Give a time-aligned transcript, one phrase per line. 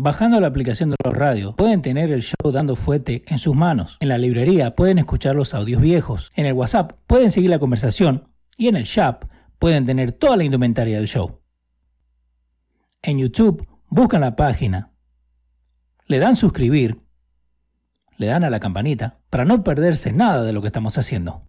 [0.00, 3.96] Bajando la aplicación de los radios, pueden tener el show dando fuete en sus manos.
[3.98, 6.30] En la librería pueden escuchar los audios viejos.
[6.36, 8.28] En el WhatsApp pueden seguir la conversación.
[8.56, 9.24] Y en el shop
[9.58, 11.40] pueden tener toda la indumentaria del show.
[13.02, 14.92] En YouTube buscan la página,
[16.06, 17.00] le dan suscribir,
[18.18, 21.42] le dan a la campanita para no perderse nada de lo que estamos haciendo.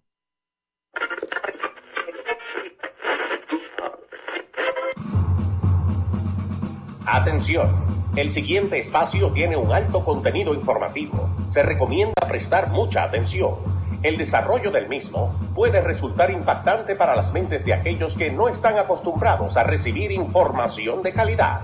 [7.06, 11.30] Atención, el siguiente espacio tiene un alto contenido informativo.
[11.50, 13.54] Se recomienda prestar mucha atención.
[14.02, 18.78] El desarrollo del mismo puede resultar impactante para las mentes de aquellos que no están
[18.78, 21.60] acostumbrados a recibir información de calidad.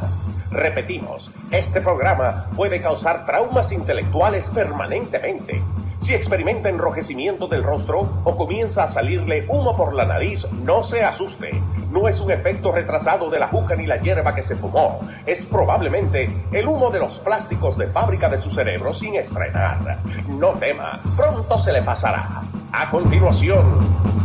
[0.52, 5.62] Repetimos, este programa puede causar traumas intelectuales permanentemente.
[6.06, 11.02] Si experimenta enrojecimiento del rostro o comienza a salirle humo por la nariz, no se
[11.02, 11.60] asuste.
[11.90, 15.00] No es un efecto retrasado de la juca ni la hierba que se fumó.
[15.26, 20.00] Es probablemente el humo de los plásticos de fábrica de su cerebro sin estrenar.
[20.28, 22.40] No tema, pronto se le pasará.
[22.70, 23.64] A continuación,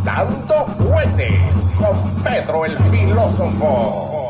[0.03, 1.29] Dando Fuete
[1.79, 4.20] con Pedro el Filósofo.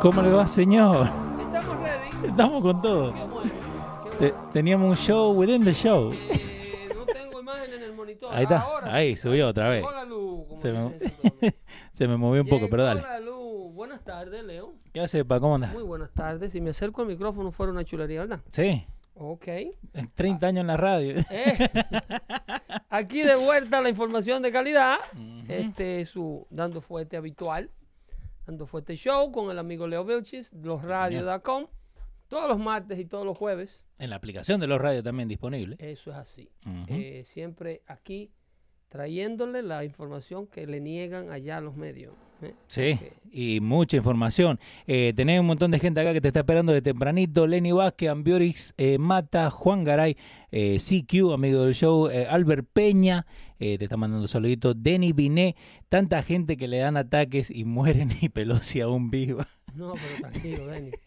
[0.00, 1.08] ¿Cómo le va, señor?
[1.40, 2.26] Estamos ready.
[2.28, 3.12] Estamos con todo.
[3.14, 3.50] Qué bueno.
[4.04, 4.50] Qué Te- bueno.
[4.52, 6.12] teníamos un show within the show.
[6.12, 8.30] Eh, no tengo imagen en el monitor.
[8.32, 9.84] Ahí está, Ahora ahí, subió otra vez.
[9.84, 10.92] La luz, Se me,
[11.92, 13.02] se me movió un poco, pero dale.
[13.02, 13.72] la luz.
[13.74, 14.74] Buenas tardes, Leo.
[14.92, 15.40] ¿Qué hace, pa?
[15.40, 15.72] ¿Cómo andas?
[15.72, 16.52] Muy buenas tardes.
[16.52, 18.40] Si me acerco al micrófono fuera una chulería, ¿verdad?
[18.50, 18.84] Sí,
[19.20, 19.46] Ok.
[20.14, 21.16] 30 años en la radio.
[21.30, 21.70] Eh,
[22.88, 24.96] aquí de vuelta la información de calidad.
[25.48, 27.70] Este es su Dando Fuerte habitual.
[28.48, 31.66] Dando Fuerte Show con el amigo Leo Vilchis, losradios.com.
[32.28, 33.84] Todos los martes y todos los jueves.
[33.98, 35.76] En la aplicación de los radios también disponible.
[35.78, 36.48] Eso es así.
[36.88, 38.30] Eh, siempre aquí
[38.88, 42.14] trayéndole la información que le niegan allá a los medios.
[42.40, 42.54] ¿eh?
[42.68, 42.98] Sí,
[43.30, 44.58] y mucha información.
[44.86, 47.46] Eh, tenés un montón de gente acá que te está esperando de tempranito.
[47.46, 50.16] Lenny Vázquez, Ambiorix, eh, Mata, Juan Garay,
[50.50, 53.26] eh, CQ, amigo del show, Albert Peña,
[53.58, 54.74] eh, te está mandando saluditos.
[54.78, 55.56] Denny Biné,
[55.88, 59.46] tanta gente que le dan ataques y mueren y Pelosi aún viva.
[59.74, 60.90] No, pero tranquilo, Denny.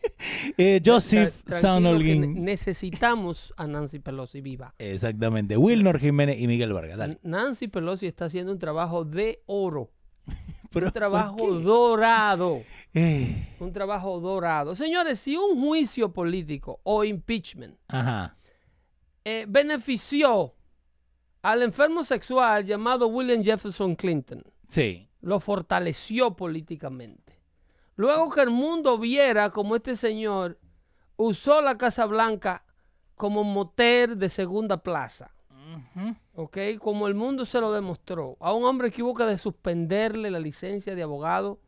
[0.58, 4.76] Eh, Joseph ne- necesitamos a Nancy Pelosi viva.
[4.78, 5.58] Exactamente.
[5.58, 6.98] Wilnor Jiménez y Miguel Vargas.
[7.00, 7.18] Dale.
[7.24, 9.90] Nancy Pelosi está haciendo un trabajo de oro.
[10.72, 12.62] Pero, Un ¿por trabajo dorado.
[12.94, 14.76] Eh, Un trabajo dorado.
[14.76, 18.38] Señores, si un juicio político o impeachment ajá.
[19.26, 20.54] eh, benefició
[21.42, 25.08] al enfermo sexual llamado William Jefferson Clinton, Sí.
[25.22, 27.40] lo fortaleció políticamente.
[27.96, 30.60] Luego que el mundo viera como este señor
[31.18, 32.64] usó la Casa Blanca
[33.16, 35.32] como motel de segunda plaza,
[35.96, 36.16] Ujú.
[36.36, 36.58] ¿ok?
[36.80, 38.38] Como el mundo se lo demostró.
[38.40, 41.60] A un hombre que de suspenderle la licencia de abogado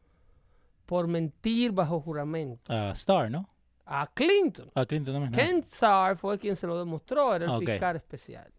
[0.85, 2.73] por mentir bajo juramento.
[2.73, 3.47] Ah, Star, ¿no?
[3.85, 4.72] A Clinton.
[4.75, 5.31] Ah, Clinton también.
[5.31, 5.38] ¿no?
[5.38, 8.51] Ken Starr fue quien se lo demostró, era el fiscal especial.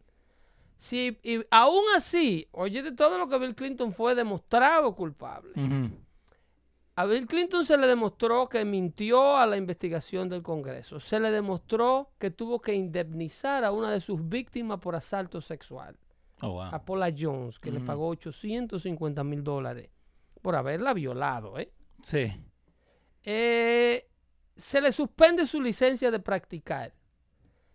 [0.79, 5.53] Si, y aún así, oye de todo lo que Bill Clinton fue demostrado culpable.
[6.97, 11.01] A Bill Clinton se le demostró que mintió a la investigación del Congreso.
[11.01, 15.97] Se le demostró que tuvo que indemnizar a una de sus víctimas por asalto sexual,
[16.41, 16.63] Oh, wow.
[16.63, 19.89] a Paula Jones, que le pagó 850 mil dólares
[20.43, 21.59] por haberla violado.
[21.59, 21.73] ¿eh?
[22.03, 22.31] Sí.
[23.23, 24.07] Eh,
[24.55, 26.93] se le suspende su licencia de practicar.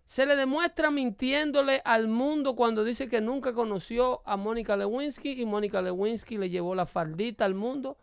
[0.09, 5.46] Se le demuestra mintiéndole al mundo cuando dice que nunca conoció a Mónica Lewinsky y
[5.46, 7.96] Mónica Lewinsky le llevó la faldita al mundo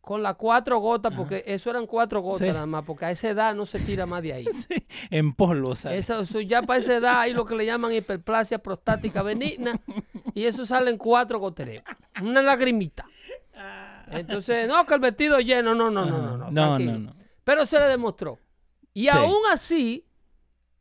[0.00, 2.54] con las cuatro gotas, porque eso eran cuatro gotas Sí.
[2.54, 4.44] nada más, porque a esa edad no se tira más de ahí.
[4.52, 6.08] Sí, en polvo, ¿sabes?
[6.08, 9.78] Eso, eso ya para esa edad hay lo que le llaman hiperplasia prostática benigna
[10.34, 11.84] y eso salen cuatro gotereos,
[12.22, 13.04] una lagrimita.
[14.10, 16.44] Entonces, no, que el vestido lleno, no, no, no, no, no.
[16.46, 16.50] Ah.
[16.50, 16.92] no, tranquilo.
[16.92, 17.14] no, no.
[17.44, 18.38] Pero se le demostró.
[18.94, 19.08] Y Sí.
[19.10, 20.06] aún así,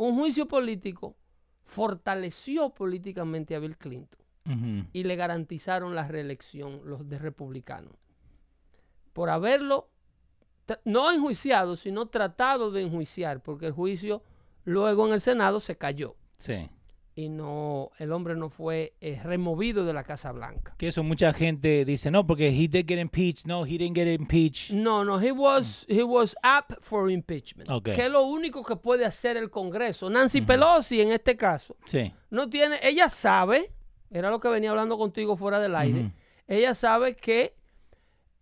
[0.02, 1.16] un juicio político
[1.64, 4.20] fortaleció políticamente a Bill Clinton
[4.92, 7.94] y le garantizaron la reelección los de republicanos.
[9.14, 9.90] Por haberlo,
[10.84, 14.24] no enjuiciado, sino tratado de enjuiciar, porque el juicio
[14.66, 16.16] luego en el Senado se cayó.
[16.38, 16.70] Sí.
[17.14, 20.74] Y no el hombre no fue eh, removido de la Casa Blanca.
[20.78, 23.46] Que eso mucha gente dice, no, porque he did get impeached.
[23.46, 24.72] No, he didn't get impeached.
[24.72, 27.70] No, no, he was he was up for impeachment.
[27.84, 30.10] Que es lo único que puede hacer el Congreso.
[30.10, 32.14] Nancy Pelosi en este caso Sí.
[32.30, 33.72] no tiene, ella sabe,
[34.10, 36.12] era lo que venía hablando contigo fuera del aire.
[36.48, 37.54] Ella sabe que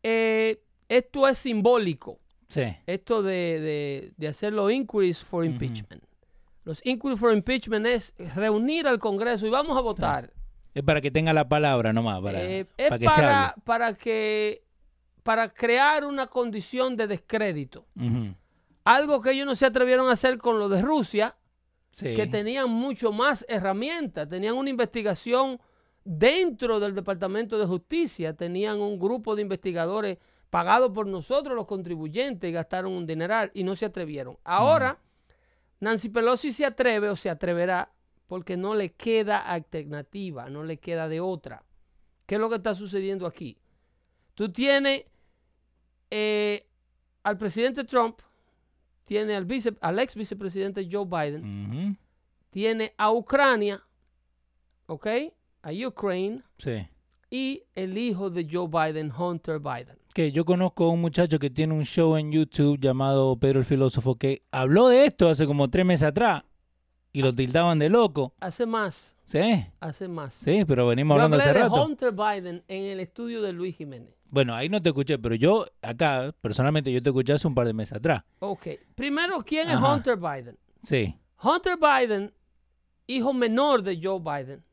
[0.04, 2.19] eh, esto es simbólico.
[2.48, 2.63] Sí.
[2.88, 6.04] esto de, de, de hacer los inquiries for impeachment.
[6.63, 10.31] Los inquiries for impeachment es reunir al Congreso y vamos a votar.
[10.73, 14.63] Es para que tenga la palabra nomás, para, Eh, es para que para, que
[15.23, 17.85] para crear una condición de descrédito.
[18.83, 21.35] Algo que ellos no se atrevieron a hacer con lo de Rusia,
[21.91, 22.13] Sí.
[22.13, 25.59] que tenían mucho más herramientas, tenían una investigación
[26.03, 30.17] dentro del Departamento de Justicia, tenían un grupo de investigadores
[30.51, 34.38] pagados por nosotros los contribuyentes y gastaron un dineral y no se atrevieron.
[34.44, 35.00] Ahora,
[35.80, 37.92] Nancy Pelosi se atreve o se atreverá
[38.28, 41.64] porque no le queda alternativa, no le queda de otra.
[42.26, 43.58] ¿Qué es lo que está sucediendo aquí?
[44.36, 45.06] Tú tienes
[46.12, 46.68] eh,
[47.24, 48.20] al presidente Trump,
[49.06, 51.98] tiene al, vice, al ex vicepresidente Joe Biden,
[52.52, 53.84] tiene a Ucrania,
[54.86, 55.08] ¿ok?
[55.64, 56.88] A Ukraine Sí.
[57.31, 59.98] y el hijo de Joe Biden, Hunter Biden.
[60.19, 63.66] Que yo conozco a un muchacho que tiene un show en YouTube llamado Pedro el
[63.66, 66.44] Filósofo que habló de esto hace como tres meses atrás
[67.13, 68.33] y lo tildaban de loco.
[68.42, 70.33] Hace más, Sí, hace más.
[70.33, 71.86] sí, pero venimos Yo hablando hablé hace de rato.
[71.86, 74.13] Hunter Biden en el estudio de Luis Jiménez.
[74.30, 77.66] Bueno, ahí no te escuché, pero yo acá, personalmente, yo te escuché hace un par
[77.68, 78.21] de meses atrás.
[78.39, 79.77] Ok, primero, ¿quién Ajá.
[79.77, 80.57] es Hunter Biden?
[80.83, 81.18] Sí.
[81.42, 82.33] Hunter Biden,
[83.07, 84.66] hijo menor de Joe Biden,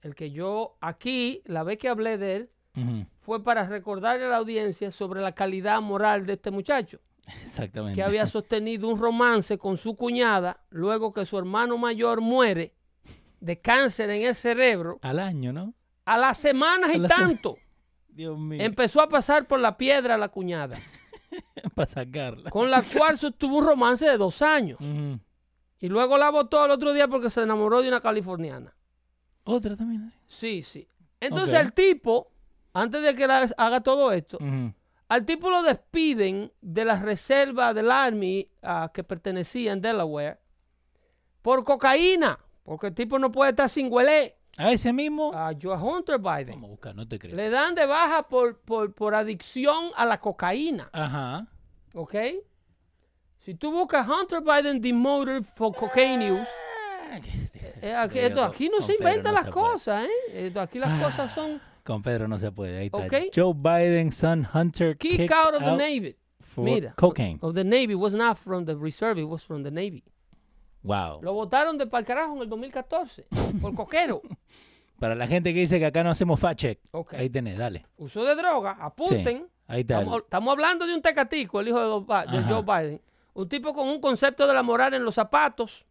[0.00, 2.50] el que yo aquí, la vez que hablé de él,
[3.20, 6.98] Fue para recordarle a la audiencia sobre la calidad moral de este muchacho.
[7.42, 7.96] Exactamente.
[7.96, 12.72] que había sostenido un romance con su cuñada luego que su hermano mayor muere
[13.40, 15.00] de cáncer en el cerebro.
[15.02, 15.74] Al año, ¿no?
[16.04, 17.56] A las semanas A y la se- tanto
[18.08, 18.58] Dios mío.
[18.62, 20.78] empezó a pasar por la piedra la cuñada,
[21.74, 22.48] Para sacarla.
[22.50, 24.78] con la cual sostuvo un romance de dos años.
[25.80, 28.72] Y luego la votó el otro día porque se enamoró de una californiana.
[29.42, 30.18] Otra también así.
[30.28, 30.88] Sí, sí.
[31.18, 32.28] Entonces el tipo,
[32.80, 34.38] antes de que la- haga todo esto,
[35.08, 40.38] al tipo lo despiden de la reserva del Army ah, que pertenecía en Delaware
[41.42, 44.36] por cocaína, porque el tipo no puede estar sin huele.
[44.58, 45.32] A ese mismo.
[45.34, 46.54] A Joe Hunter Biden.
[46.54, 47.36] Vamos a buscar, no te creo.
[47.36, 51.46] Le dan de baja por, por, por adicción a la cocaína, Ajá.
[51.94, 52.14] ¿ok?
[53.40, 56.50] Si tú buscas Hunter Biden demoted for cocaine use,
[57.82, 60.46] eh, aquí, esto- aquí no se inventan no las se cosas, ¿eh?
[60.46, 62.78] Esto- aquí las cosas son Con Pedro no se puede.
[62.78, 62.98] Ahí está.
[62.98, 63.14] Ok.
[63.34, 66.16] Joe Biden, son Hunter, kick kicked out of the Navy.
[66.40, 67.38] for Mira, cocaine.
[67.42, 70.02] of the Navy was not from the reserve, it was from the Navy.
[70.82, 71.20] Wow.
[71.22, 73.26] Lo votaron de pa'l carajo en el 2014
[73.60, 74.22] por coquero.
[74.98, 76.80] Para la gente que dice que acá no hacemos fact check.
[76.92, 77.12] Ok.
[77.14, 77.86] Ahí tenés, dale.
[77.98, 78.80] Uso de droga, Sí.
[78.82, 79.46] apunten.
[79.66, 79.98] Ahí está.
[79.98, 82.42] Estamos, estamos hablando de un tecatico, el hijo de.
[82.48, 83.02] Joe Biden.
[83.34, 85.86] Un tipo con un concepto de la moral en los zapatos.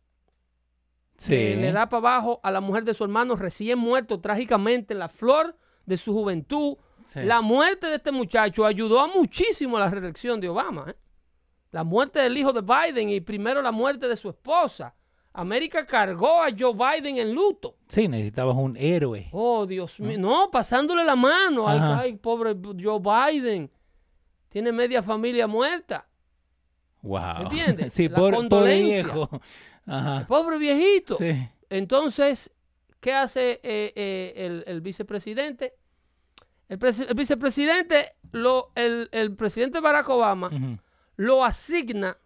[1.18, 1.32] Sí.
[1.34, 5.00] que le da para abajo a la mujer de su hermano recién muerto trágicamente en
[5.00, 5.56] la flor
[5.86, 6.78] de su juventud.
[7.06, 7.22] Sí.
[7.24, 10.86] La muerte de este muchacho ayudó a muchísimo a la reelección de Obama.
[10.90, 10.96] ¿eh?
[11.72, 14.96] La muerte del hijo de Biden y primero la muerte de su esposa.
[15.34, 17.76] América cargó a Joe Biden en luto.
[17.90, 19.28] Sí, necesitabas un héroe.
[19.34, 20.18] Oh, Dios mío.
[20.18, 21.68] No, pasándole la mano.
[21.68, 23.70] Ay, pobre Joe Biden.
[24.48, 26.08] Tiene media familia muerta.
[27.02, 27.42] Wow.
[27.42, 27.94] ¿Entiendes?
[27.94, 29.30] Sí, La pobre, pobre viejo.
[29.86, 30.26] Ajá.
[30.28, 31.16] Pobre viejito.
[31.16, 31.48] Sí.
[31.70, 32.50] Entonces,
[33.02, 35.74] ¿qué hace eh, eh, el, el vicepresidente?
[36.70, 40.50] El, presi- el vicepresidente, lo, el, el presidente Barack Obama
[41.18, 42.18] lo asigna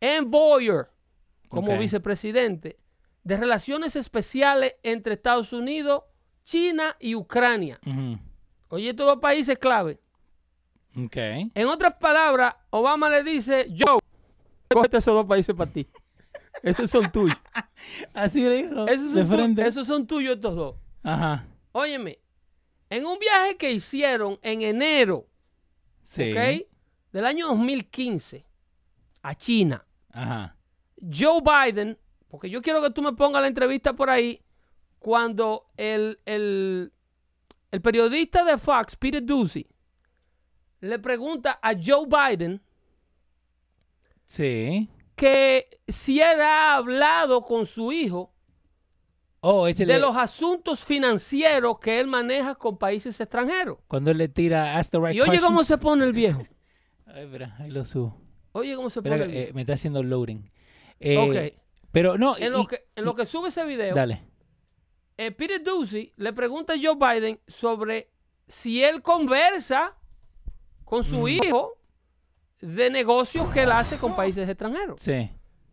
[0.00, 0.88] en Boyer
[1.48, 2.78] como vicepresidente
[3.24, 6.02] de relaciones especiales entre Estados Unidos,
[6.44, 7.78] China y Ucrania.
[8.68, 9.98] Oye, estos dos países clave.
[10.96, 11.16] Ok.
[11.54, 13.98] En otras palabras, Obama le dice, Joe,
[14.70, 15.86] cógete esos dos países para ti.
[16.62, 17.36] Esos son tuyos.
[18.14, 18.86] Así dijo.
[18.88, 19.66] Esos de son, tu- frente.
[19.66, 20.76] esos son tuyos estos dos.
[21.02, 21.44] Ajá.
[21.72, 22.18] Óyeme,
[22.90, 25.26] en un viaje que hicieron en enero.
[27.12, 28.44] Del año 2015
[29.22, 30.56] a China, Ajá.
[31.00, 34.42] Joe Biden, porque yo quiero que tú me pongas la entrevista por ahí,
[34.98, 36.92] cuando el, el,
[37.70, 39.66] el periodista de Fox, Peter Ducey,
[40.80, 42.60] le pregunta a Joe Biden
[44.26, 44.88] Sí.
[45.16, 48.32] que si él ha hablado con su hijo
[49.40, 53.78] Oh, ese de le- los asuntos financieros que él maneja con países extranjeros.
[53.86, 55.46] cuando él le tira Ask the right Y oye questions.
[55.46, 56.42] cómo se pone el viejo.
[57.06, 58.20] Ay, espera, ahí lo subo.
[58.52, 59.48] Oye cómo se Espera, pone el viejo.
[59.50, 60.50] eh, me está haciendo loading.
[61.00, 61.62] Eh, Ok.
[61.92, 62.36] Pero no.
[62.36, 64.22] En y- lo, que, en lo y- que sube ese video, Dale.
[65.16, 68.10] eh, Peter Ducey le pregunta a Joe Biden sobre
[68.46, 69.96] si él conversa
[70.84, 71.78] con su hijo
[72.60, 75.00] de negocios que él hace con países extranjeros.
[75.00, 75.30] Sí.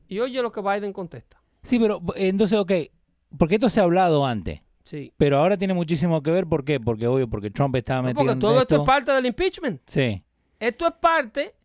[0.08, 1.42] Y oye lo que Biden contesta.
[1.64, 2.72] Sí, pero eh, entonces, ok,
[3.38, 5.14] porque esto se ha hablado antes, Sí.
[5.18, 6.80] pero ahora tiene muchísimo que ver, ¿por qué?
[6.80, 9.82] Porque obvio, porque Trump estaba No, metido porque todo esto es parte del impeachment.
[9.88, 10.24] Sí,
[10.60, 11.56] Esto es parte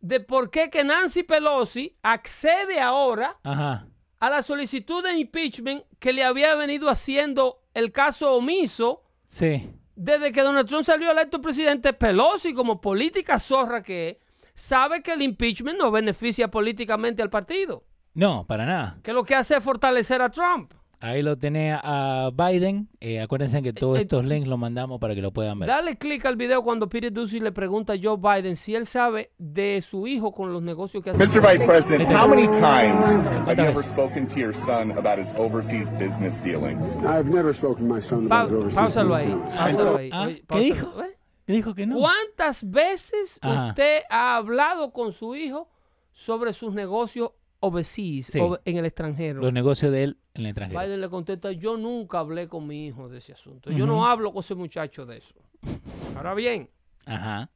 [0.00, 3.86] de por qué que Nancy Pelosi accede ahora ajá,
[4.20, 10.30] a la solicitud de impeachment que le había venido haciendo el caso omiso sí, desde
[10.32, 11.92] que Donald Trump salió electo presidente.
[11.94, 14.16] Pelosi, como política zorra que es,
[14.54, 18.98] sabe que el impeachment no beneficia políticamente al partido, no, para nada.
[19.02, 20.72] que lo que hace es fortalecer a Trump.
[21.06, 25.14] Ahí lo tenés a Biden, eh, acuérdense que todos Eh, estos links los mandamos para
[25.14, 25.68] que lo puedan ver.
[25.68, 29.30] Dale clic al video cuando Peter Ducey le pregunta a Joe Biden si él sabe
[29.36, 31.18] de su hijo con los negocios que hace.
[31.26, 31.40] Mr.
[31.42, 33.90] Vice President, how many times have you ¿Cuántas ever veces?
[33.90, 36.82] spoken to your son about his overseas business dealings?
[37.04, 39.26] I've never spoken to my son about his overseas páusalo ahí.
[39.26, 39.54] business.
[39.54, 40.10] Páusalo ahí.
[40.10, 41.02] Ah, Oye, ¿qué dijo?
[41.02, 41.16] ¿eh?
[41.46, 41.96] Dijo que no.
[41.98, 43.68] ¿Cuántas veces Ajá.
[43.68, 45.68] usted ha hablado con su hijo
[46.12, 48.40] sobre sus negocios overseas, Sí.
[48.40, 49.42] o en el extranjero?
[49.42, 50.80] Los negocios de él en el extranjero.
[50.80, 53.70] Biden le contesta, yo nunca hablé con mi hijo de ese asunto.
[53.70, 55.34] Yo no hablo con ese muchacho de eso.
[56.16, 56.68] Ahora bien,
[57.06, 57.50] Ajá.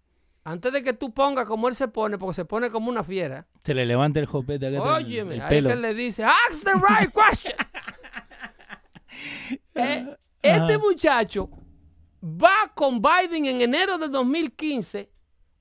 [0.44, 3.46] antes de que tú pongas como él se pone, porque se pone como una fiera,
[3.64, 5.68] Se le levanta el jopete óyeme, el ahí pelo.
[5.68, 7.54] que él le dice, ask the right question.
[9.74, 11.50] Eh, este muchacho
[12.22, 15.10] va con Biden en enero de 2015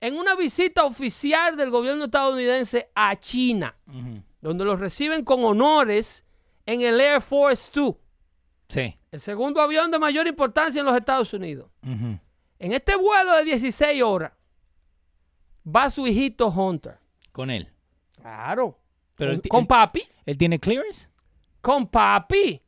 [0.02, 3.76] en una visita oficial del gobierno estadounidense a China,
[4.42, 6.27] donde los reciben con honores
[6.68, 7.96] en el Air Force 2,
[8.70, 8.96] Sí.
[9.12, 11.72] el segundo avión de mayor importancia en los Estados Unidos.
[11.82, 12.20] En
[12.60, 14.34] este vuelo de 16 horas
[15.66, 17.00] va su hijito Hunter.
[17.32, 17.72] Con él.
[18.14, 18.80] Claro.
[19.16, 20.04] Pero con, él- papi.
[20.26, 21.10] ¿Él tiene clearance?
[21.62, 22.62] Con papi.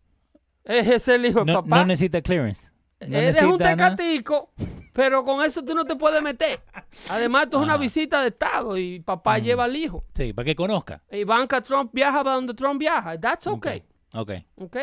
[0.63, 1.77] Ese es el hijo de No, papá.
[1.79, 2.71] no necesita clearance.
[3.01, 3.75] No Eres un nada.
[3.95, 4.51] tecatico,
[4.93, 6.61] pero con eso tú no te puedes meter.
[7.09, 7.81] Además, esto es una Ajá.
[7.81, 10.03] visita de Estado y papá lleva al hijo.
[10.13, 11.01] Sí, para que conozca.
[11.11, 13.17] Ivanka Trump viaja para donde Trump viaja.
[13.19, 13.83] That's okay.
[14.13, 14.31] Ok.
[14.55, 14.77] ok.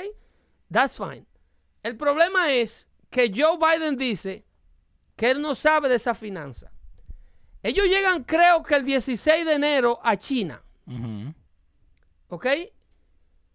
[0.71, 1.27] That's fine.
[1.83, 4.45] El problema es que Joe Biden dice
[5.17, 6.71] que él no sabe de esa finanza.
[7.63, 10.63] Ellos llegan, creo que el 16 de enero a China.
[10.87, 11.35] Ujú.
[12.29, 12.47] ¿Ok?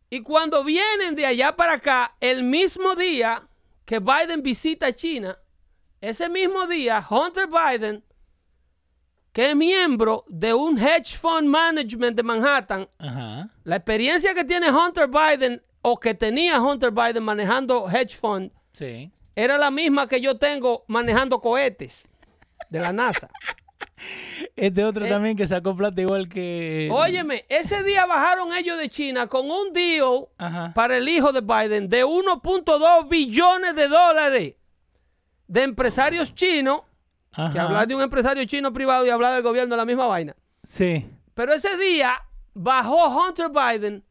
[0.10, 3.48] Y cuando vienen de allá para acá, el mismo día
[3.86, 5.38] que Biden visita China,
[6.01, 8.04] ese mismo día, Hunter Biden,
[9.33, 13.50] que es miembro de un hedge fund management de Manhattan, Ajá.
[13.63, 19.11] la experiencia que tiene Hunter Biden o que tenía Hunter Biden manejando hedge fund Sí.
[19.35, 22.07] era la misma que yo tengo manejando cohetes
[22.69, 23.29] de la NASA.
[24.55, 25.09] Este otro Eh.
[25.09, 26.89] también que sacó plata igual que...
[26.91, 30.71] Óyeme, ese día bajaron ellos de China con un deal Ajá.
[30.73, 34.55] para el hijo de Biden de 1.2 billones de dólares
[35.47, 36.81] de empresarios chinos,
[37.35, 40.35] que hablar de un empresario chino privado y hablar del gobierno es la misma vaina.
[40.63, 41.05] Sí.
[41.33, 42.13] Pero ese día
[42.53, 44.03] bajó Hunter Biden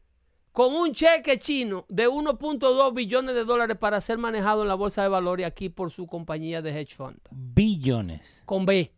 [0.51, 5.01] con un cheque chino de 1.2 billones de dólares para ser manejado en la bolsa
[5.01, 7.17] de valores aquí por su compañía de hedge fund.
[7.31, 8.41] Billones.
[8.45, 8.93] Con B,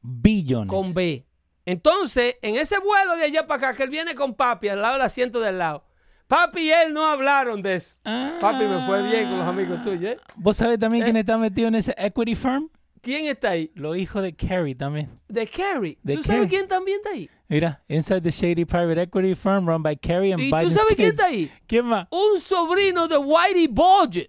[0.00, 0.68] Billones.
[0.68, 1.26] con B.
[1.64, 4.94] Entonces, en ese vuelo de allá para acá, que él viene con papi al lado
[4.94, 5.84] del asiento del lado,
[6.28, 7.98] papi y él no hablaron de eso.
[8.04, 8.36] Ah.
[8.40, 10.20] Papi me fue bien con los amigos tuyos, ¿eh?
[10.36, 12.70] ¿Vos sabés también quién está metido en ese equity firm?
[13.06, 13.70] ¿Quién está ahí?
[13.76, 15.08] Los hijos de Kerry también.
[15.28, 15.96] De Kerry.
[16.04, 17.30] ¿Tú sabes quién también está ahí?
[17.48, 21.10] Mira, inside the shady private equity firm run by Kerry and ¿Y tú sabes quién
[21.12, 21.48] está ahí?
[21.68, 22.08] ¿Quién más?
[22.10, 24.28] Un sobrino de Whitey Bulger.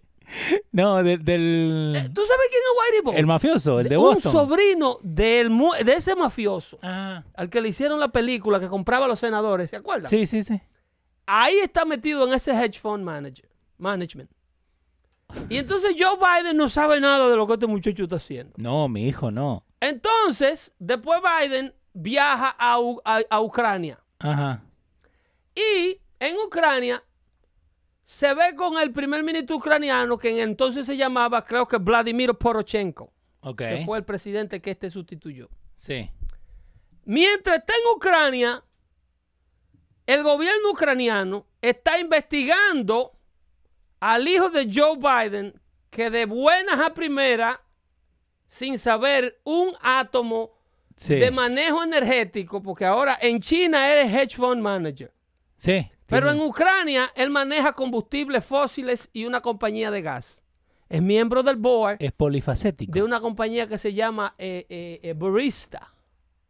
[0.72, 1.94] No, de- del...
[2.14, 3.20] ¿Tú sabes quién es Whitey Bulger?
[3.20, 4.32] el mafioso, el de Un Boston.
[4.32, 9.06] sobrino del mu- de ese mafioso Ah, al que le hicieron la película que compraba
[9.06, 10.08] a los senadores, ¿se acuerdan?
[10.10, 10.62] sí, sí, sí.
[11.26, 14.30] Ahí está metido en ese hedge fund manager, management.
[15.50, 18.54] Y entonces Joe Biden no sabe nada de lo que este muchacho está haciendo.
[18.58, 19.64] No, mi hijo no.
[19.80, 24.00] Entonces, después Biden viaja a, U- a- a Ucrania.
[24.20, 24.64] Ajá.
[25.56, 27.04] Y en Ucrania
[28.04, 32.34] se ve con el primer ministro ucraniano que en entonces se llamaba, creo que Vladimir
[32.36, 33.58] Poroshenko, Ok.
[33.58, 35.50] que fue el presidente que este sustituyó.
[35.76, 36.10] Sí.
[37.04, 38.64] Mientras está en Ucrania,
[40.06, 43.17] el gobierno ucraniano está investigando
[44.00, 45.54] al hijo de Joe Biden
[45.90, 47.58] que de buenas a primeras,
[48.48, 50.52] sin saber un átomo
[50.96, 51.14] Sí.
[51.16, 55.14] de manejo energético, porque ahora en China eres hedge fund manager.
[55.56, 55.88] Sí.
[56.08, 60.42] Pero en Ucrania él maneja combustibles fósiles y una compañía de gas.
[60.90, 62.92] Es miembro del board Es polifacético.
[62.94, 65.52] de una compañía que se llama eh, eh, eh.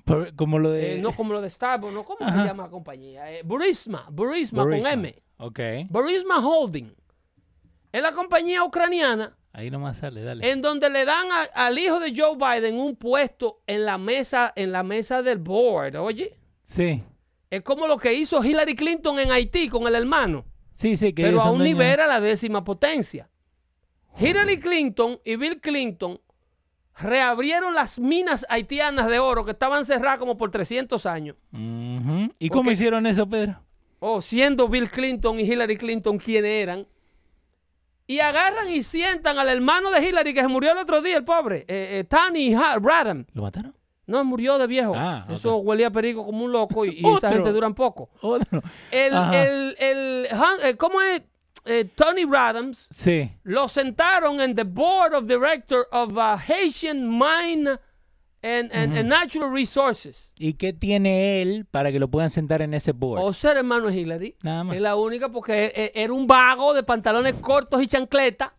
[0.05, 0.95] Por- como lo de...
[0.95, 2.03] Eh, no como lo de Starbucks, ¿no?
[2.05, 2.41] ¿Cómo Ajá.
[2.43, 3.25] se llama la compañía?
[3.43, 4.89] Burisma, Burisma, Burisma.
[4.91, 5.15] con M.
[5.39, 5.59] Ok.
[5.89, 6.93] Burisma Holding.
[7.97, 10.49] Es la compañía ucraniana Ahí nomás sale, dale.
[10.51, 14.53] en donde le dan a- al hijo de Joe Biden un puesto en la mesa,
[14.55, 16.37] en la mesa del board, oye.
[16.63, 17.03] Sí,
[17.49, 21.13] Es como lo que hizo Hillary Clinton en Haití con el hermano, sí, sí.
[21.13, 23.29] Que pero ellos a son un dueños- nivel a la décima potencia.
[24.19, 26.19] Hillary Clinton y Bill Clinton
[26.99, 31.35] reabrieron las minas haitianas de oro que estaban cerradas como por 300 años.
[32.39, 33.63] ¿Y cómo hicieron eso, Pedro?
[33.99, 36.85] o siendo Bill Clinton y Hillary Clinton quienes eran,
[38.07, 41.25] y agarran y sientan al hermano de Hillary que se murió el otro día, el
[41.25, 43.25] pobre, eh, eh, Tony Ha- Radham.
[43.33, 43.75] ¿Lo mataron?
[44.05, 44.93] No, murió de viejo.
[44.95, 48.09] Ah, Eso huelía a perico como un loco y, y esa gente duran poco.
[48.21, 48.61] Otro.
[48.89, 51.21] El, el, el, Han- eh, ¿cómo es?
[51.65, 53.29] Eh, Tony Radams Sí.
[53.43, 57.77] lo sentaron en the board of director of uh, Haitian Mine
[58.43, 60.33] and, and- and Natural Resources.
[60.37, 63.21] ¿Y qué tiene él para que lo puedan sentar en ese board?
[63.23, 64.35] O ser hermano Hillary.
[64.43, 64.75] Nada más.
[64.75, 68.53] Es la única porque e- e- era un vago de pantalones cortos y chancleta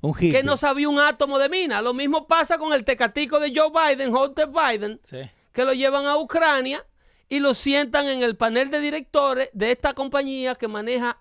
[0.00, 1.82] un que no sabía un átomo de mina.
[1.82, 5.18] Lo mismo pasa con el tecatico de Joe Biden, Hunter Biden, Sí.
[5.52, 6.84] que lo llevan a Ucrania
[7.28, 11.18] y lo sientan en el panel de directores de esta compañía que maneja.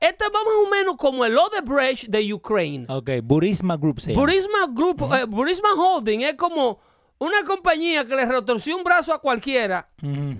[0.00, 2.86] Este va más o menos como el Odebrecht de Ucrania.
[2.88, 4.14] Ok, Burisma Group se.
[4.14, 6.78] Burisma Group, eh, Burisma Holding es como
[7.18, 9.88] una compañía que le retorció un brazo a cualquiera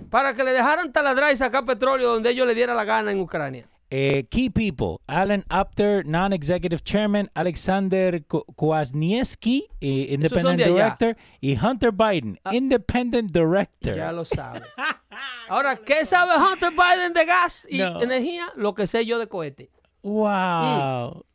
[0.09, 3.19] para que le dejaran taladrar y sacar petróleo donde ellos le diera la gana en
[3.19, 3.67] Ucrania.
[3.91, 12.39] Eh, key people: Alan Apter, non-executive chairman, Alexander Kwasniewski, eh, independent director, y Hunter Biden,
[12.51, 13.95] independent director.
[13.95, 14.61] Ya lo sabe.
[15.49, 17.99] Ahora, ¿qué sabe Hunter Biden de gas y No.
[18.03, 18.49] energía?
[18.55, 19.71] Lo que sé yo de cohete.
[20.03, 21.25] Wow.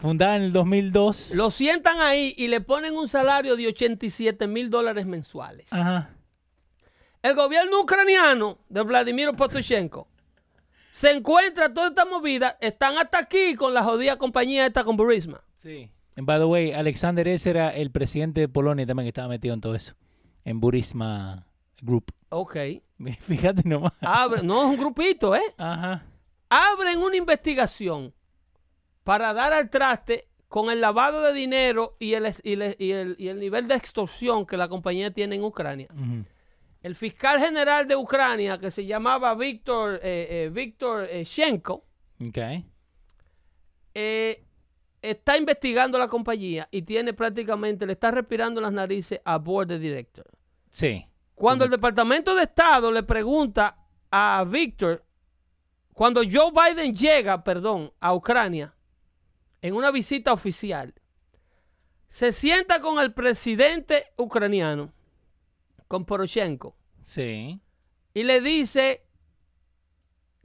[0.00, 1.34] Fundada en el 2002.
[1.34, 5.72] Lo sientan ahí y le ponen un salario de 87 mil dólares mensuales.
[5.72, 6.10] Ajá.
[7.22, 10.06] El gobierno ucraniano de Vladimir Potoshenko
[10.90, 12.56] se encuentra toda esta movida.
[12.60, 15.42] Están hasta aquí con la jodida compañía esta con Burisma.
[15.58, 15.90] Sí.
[16.16, 19.54] And by the way, Alexander ese era el presidente de Polonia también que estaba metido
[19.54, 19.94] en todo eso.
[20.44, 21.46] En Burisma
[21.82, 22.12] Group.
[22.28, 22.56] Ok.
[23.20, 23.92] Fíjate nomás.
[24.00, 25.54] Abre, no es un grupito, ¿eh?
[25.58, 26.04] Ajá.
[26.48, 28.14] abren una investigación
[29.06, 33.14] para dar al traste con el lavado de dinero y el, y el- y el-
[33.20, 35.86] y el nivel de extorsión que la compañía tiene en Ucrania.
[36.82, 41.84] El fiscal general de Ucrania, que se llamaba Víctor eh, eh, Víctor eh, Shenko,
[43.94, 44.44] eh,
[45.02, 49.78] está investigando la compañía y tiene prácticamente, le está respirando las narices a board de
[49.78, 50.26] director.
[50.70, 51.06] Sí.
[51.36, 53.76] Cuando el Departamento de Estado le pregunta
[54.10, 55.04] a Víctor,
[55.92, 58.74] cuando Joe Biden llega, perdón, a Ucrania,
[59.62, 60.94] en una visita oficial,
[62.08, 64.92] se sienta con el presidente ucraniano,
[65.88, 67.60] con Poroshenko, Sí.
[68.14, 69.02] y le dice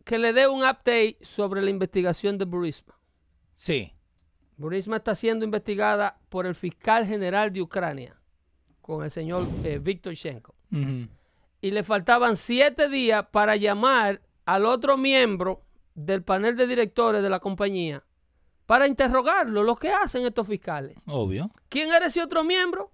[0.03, 2.97] que le dé un update sobre la investigación de Burisma.
[3.55, 3.93] Sí.
[4.57, 8.19] Burisma está siendo investigada por el fiscal general de Ucrania,
[8.81, 10.55] con el señor eh, Víctor Shenko.
[11.63, 17.29] Y le faltaban siete días para llamar al otro miembro del panel de directores de
[17.29, 18.03] la compañía
[18.71, 20.95] para interrogarlo, lo que hacen estos fiscales.
[21.05, 21.51] Obvio.
[21.67, 22.89] ¿Quién era ese otro miembro?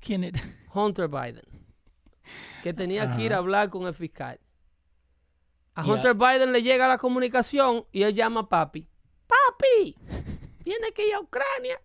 [0.00, 0.38] ¿Quién era?
[0.74, 1.40] Hunter Biden,
[2.62, 4.38] que tenía que ir a hablar con el fiscal.
[5.74, 8.86] A- Hunter Biden le llega la comunicación y él llama a papi.
[9.26, 9.96] Papi,
[10.62, 11.80] tiene que ir a Ucrania.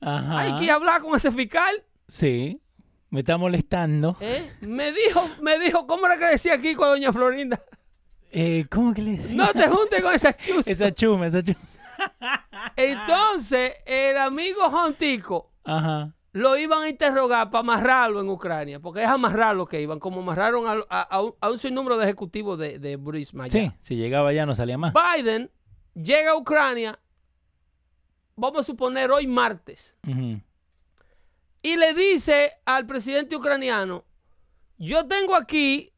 [0.00, 0.38] Ajá.
[0.38, 1.84] Hay que ir a hablar con ese fiscal.
[2.06, 2.62] Sí.
[3.10, 4.16] Me está molestando.
[4.20, 4.48] ¿eh?
[4.60, 7.60] Me dijo, me dijo, ¿cómo era que decía aquí con doña Florinda?
[8.30, 9.36] Eh, ¿Cómo que le decía?
[9.36, 10.70] No te juntes con esa chuza.
[10.70, 11.58] Esa chuma, esa chuma.
[12.76, 16.12] Entonces, el amigo Hontico Ajá.
[16.32, 20.66] lo iban a interrogar para amarrarlo en Ucrania, porque es amarrarlo que iban, como amarraron
[20.68, 23.50] a, a- a un, a un sinnúmero de ejecutivos de, de allá.
[23.50, 24.92] Sí, si llegaba ya no salía más.
[24.94, 25.50] Biden
[25.94, 26.98] llega a Ucrania,
[28.36, 29.96] vamos a suponer hoy martes,
[31.62, 34.04] y le dice al presidente ucraniano,
[34.78, 35.92] yo tengo aquí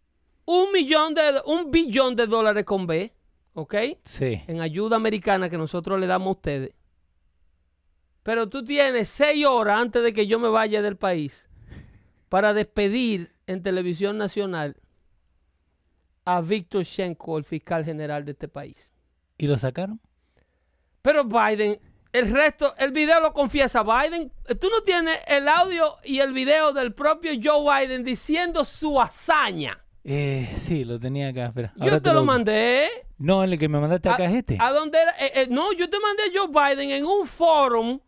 [0.50, 3.14] un millón de, un billón de dólares con B,
[3.54, 3.74] ¿ok?
[4.04, 4.42] Sí.
[4.48, 6.74] en ayuda americana que nosotros le damos a ustedes.
[8.24, 11.48] Pero tú tienes seis horas antes de que yo me vaya del país
[12.28, 14.76] para despedir en televisión nacional
[16.24, 18.92] a Víctor Shenko, el fiscal general de este país.
[19.38, 20.00] ¿Y lo sacaron?
[21.00, 21.80] Pero Biden,
[22.12, 24.32] el resto, el video lo confiesa Biden.
[24.60, 29.84] Tú no tienes el audio y el video del propio Joe Biden diciendo su hazaña.
[30.04, 31.46] Eh, sí, lo tenía acá.
[31.46, 31.72] Espera.
[31.76, 32.88] Yo te lo mandé.
[33.18, 34.56] No, el que me mandaste acá es este.
[34.60, 35.12] ¿A dónde era?
[35.20, 38.00] Eh, eh, no, yo te mandé a Joe Biden en un fórum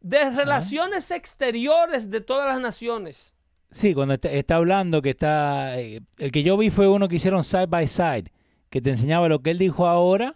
[0.00, 3.34] de relaciones exteriores de todas las naciones.
[3.70, 5.78] Sí, cuando está, está hablando que está...
[5.80, 8.32] eh, el que yo vi fue uno que hicieron side by side,
[8.68, 10.34] que te enseñaba lo que él dijo ahora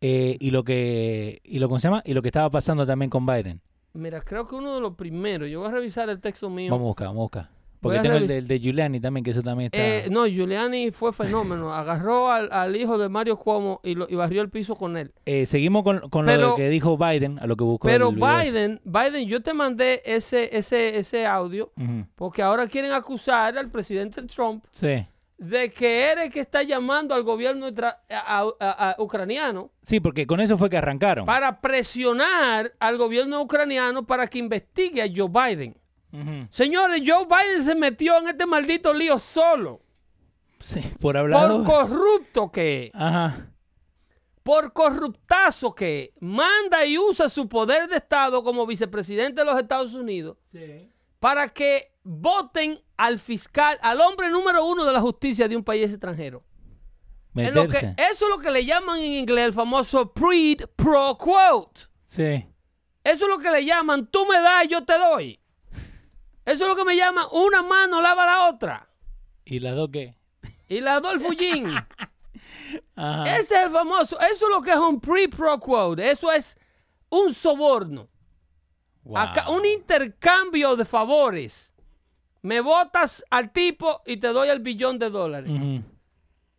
[0.00, 3.10] eh, y lo que y lo ¿cómo se llama y lo que estaba pasando también
[3.10, 3.60] con Biden.
[3.92, 6.70] Mira, creo que uno de los primeros, yo voy a revisar el texto mío.
[6.70, 7.55] Vamos a buscar, vamos a buscar.
[7.80, 9.78] Porque tengo el de, el de Giuliani también, que eso también está.
[9.78, 11.72] Eh, no, Giuliani fue fenómeno.
[11.74, 15.12] Agarró al, al hijo de Mario Cuomo y, lo, y barrió el piso con él.
[15.24, 17.86] Eh, seguimos con, con lo Pero- de que dijo Biden, a lo que buscó.
[17.88, 18.16] Pero el.
[18.16, 21.72] Biden, Biden, yo te mandé ese, ese, ese audio
[22.14, 25.06] porque ahora quieren acusar al presidente Trump Sí.
[25.38, 29.70] de que eres el que está llamando al gobierno tra- a- a- a- a ucraniano
[29.82, 31.26] Sí, porque con eso fue que arrancaron.
[31.26, 35.76] para presionar al gobierno ucraniano para que investigue a Joe Biden.
[36.50, 39.80] Señores, Joe Biden se metió en este maldito lío solo.
[40.60, 41.48] Sí, por hablar.
[41.50, 42.90] Por corrupto que.
[42.94, 43.46] Ajá.
[44.42, 49.92] por corruptazo que manda y usa su poder de Estado como vicepresidente de los Estados
[49.92, 50.36] Unidos
[51.18, 55.90] para que voten al fiscal, al hombre número uno de la justicia de un país
[55.90, 56.44] extranjero.
[57.50, 57.78] Lo que-
[58.10, 61.80] eso es lo que le llaman en inglés el famoso prid pro quote.
[62.06, 62.46] Sí.
[63.02, 65.40] Eso es lo que le llaman, tú me das, yo te doy.
[66.46, 68.88] Eso es lo que me llaman, una mano lava la otra.
[69.44, 70.16] ¿Y las dos qué?
[70.68, 71.74] Y la doy el fullín.
[73.26, 76.10] Ese es el famoso, eso es lo que es un pre pro quote.
[76.10, 76.56] Eso es
[77.10, 78.08] un soborno.
[79.02, 79.18] Wow.
[79.18, 81.72] Acá, un intercambio de favores.
[82.42, 85.50] Me votas al tipo y te doy el billón de dólares.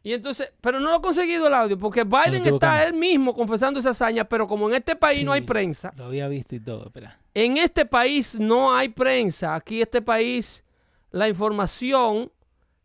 [0.08, 3.80] Y entonces, pero no lo he conseguido el audio, porque Biden está él mismo confesando
[3.82, 6.86] esa hazaña, pero como en este país no hay prensa, Lo había visto y todo,
[6.86, 7.20] espera.
[7.34, 9.54] en este país no hay prensa.
[9.54, 10.64] Aquí este país,
[11.12, 12.32] la información,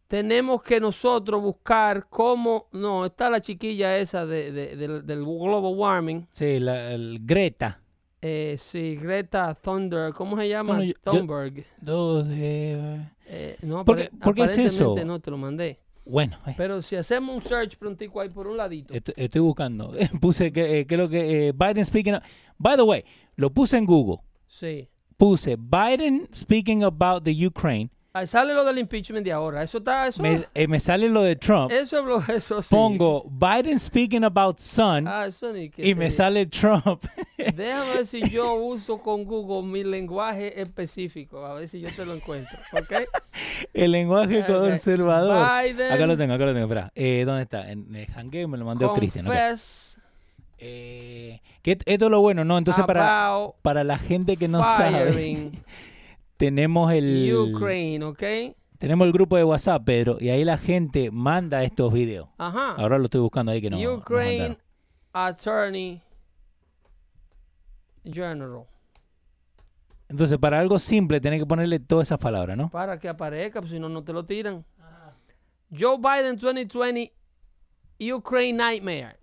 [0.09, 5.75] tenemos que nosotros buscar cómo, no, está la chiquilla esa de- de- del, del global
[5.77, 6.27] warming.
[6.33, 7.79] Sí, la, el Greta.
[8.21, 10.75] Eh, sí, Greta Thunder, ¿cómo se llama?
[10.75, 11.65] Bueno, yo- yo- Thunberg.
[11.81, 13.01] Dos de...
[13.27, 14.93] Eh, no, ¿Por por qué es eso?
[14.93, 15.79] aparentemente No, te lo mandé.
[16.05, 18.93] Bueno, eh, Pero si hacemos un search prontico ahí por un ladito.
[18.93, 19.93] estoy, estoy buscando.
[20.21, 22.15] Puse que eh, creo que eh, Biden speaking...
[22.59, 23.05] By the way,
[23.37, 24.19] lo puse en Google.
[24.47, 24.89] Sí.
[25.17, 27.91] Puse Biden speaking about the Ukraine.
[28.15, 29.63] Ahí sale lo del impeachment de ahora.
[29.63, 31.73] Eso está, eso, Me, eh, me sale lo de Trump.
[31.73, 32.69] eso es lo, eso sí.
[32.71, 37.03] Pongo Biden speaking about sun Ah, eso ni que y me sale Trump.
[37.55, 41.47] Déjame ver si yo uso con Google mi lenguaje específico.
[41.47, 42.59] A ver si yo te lo encuentro.
[42.73, 42.93] ¿Ok?
[43.73, 45.49] El lenguaje conservador.
[45.63, 46.67] Biden Acá lo tengo, acá lo tengo.
[46.67, 47.71] Espera, eh, ¿dónde está?
[47.71, 49.27] En el hangueo me lo mandó Cristian.
[49.27, 49.33] ok.
[49.33, 49.97] confess
[50.59, 52.57] Eh, que esto es lo bueno, ¿no?
[52.59, 55.51] Entonces, para, para la gente que no sabe,
[56.43, 58.23] tenemos el, Ukraine, ¿ok?
[58.77, 62.29] tenemos el grupo de WhatsApp, Pedro, y ahí la gente manda estos videos.
[62.37, 62.73] Ajá.
[62.73, 63.79] Ahora lo estoy buscando ahí que no.
[63.95, 64.59] Ukraine.
[65.13, 66.03] Attorney
[68.03, 68.65] General.
[70.09, 72.71] Entonces, para algo simple, tenés que ponerle todas esas palabras, ¿no?
[72.71, 74.65] Para que aparezca, pues, si no, no te lo tiran.
[75.71, 77.13] Joe Biden 2020
[78.13, 79.17] Ukraine Nightmare.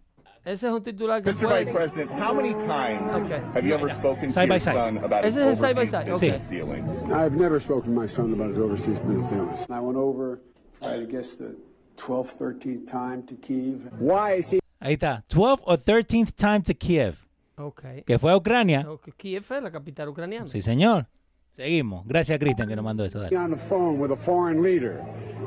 [0.45, 1.35] Ese es un titular que Mr.
[1.35, 1.73] Vice puede...
[1.73, 3.41] President, how many times Okay.
[3.53, 4.73] have you ever spoken Side to your side.
[4.73, 6.55] son about his Ese es el side by overseas side, business okay.
[6.57, 7.11] dealings?
[7.11, 9.59] I've never spoken to my son about his overseas business dealings.
[9.69, 10.39] I went over,
[10.81, 11.55] I guess, the
[11.97, 13.89] 12th, 13th time to Kiev.
[13.99, 15.23] Why is he Ahí está.
[15.27, 17.17] 12 or 13th time to Kiev,
[17.57, 18.05] Ok.
[18.07, 18.85] que fue a Ucrania.
[18.89, 20.47] Ok, Kiev es la capital ucraniana.
[20.47, 21.07] Sí, señor.
[21.51, 22.07] Seguimos.
[22.07, 23.19] Gracias Cristian que nos mandó eso.
[23.19, 23.35] dale.
[23.35, 25.01] on the phone with a foreign leader,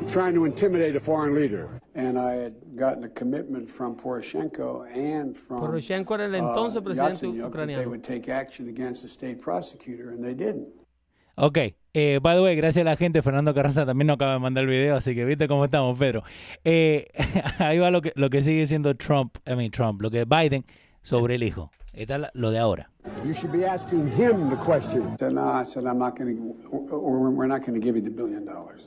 [0.09, 1.81] trying to intimidate a foreign leader?
[1.95, 6.83] And I had gotten a commitment from Poroshenko and from Poroshenko era el uh, entonces
[6.83, 7.87] presidente Yatsenyuk that they ucraniano.
[7.89, 10.69] would take action against the state prosecutor, and they didn't.
[11.37, 11.59] Ok,
[11.95, 14.65] eh, by the way, gracias a la gente, Fernando Carranza también nos acaba de mandar
[14.65, 16.23] el video, así que viste cómo estamos, Pedro.
[16.63, 17.07] Eh,
[17.59, 20.29] ahí va lo que, lo que sigue siendo Trump, I mean Trump, lo que es
[20.29, 20.65] Biden
[21.03, 21.71] sobre el hijo.
[21.95, 22.91] Está lo de ahora.
[23.25, 25.03] You should be asking him the question.
[25.15, 28.03] I said, no, I said, I'm not going to, we're not going to give you
[28.03, 28.83] the billion dollars.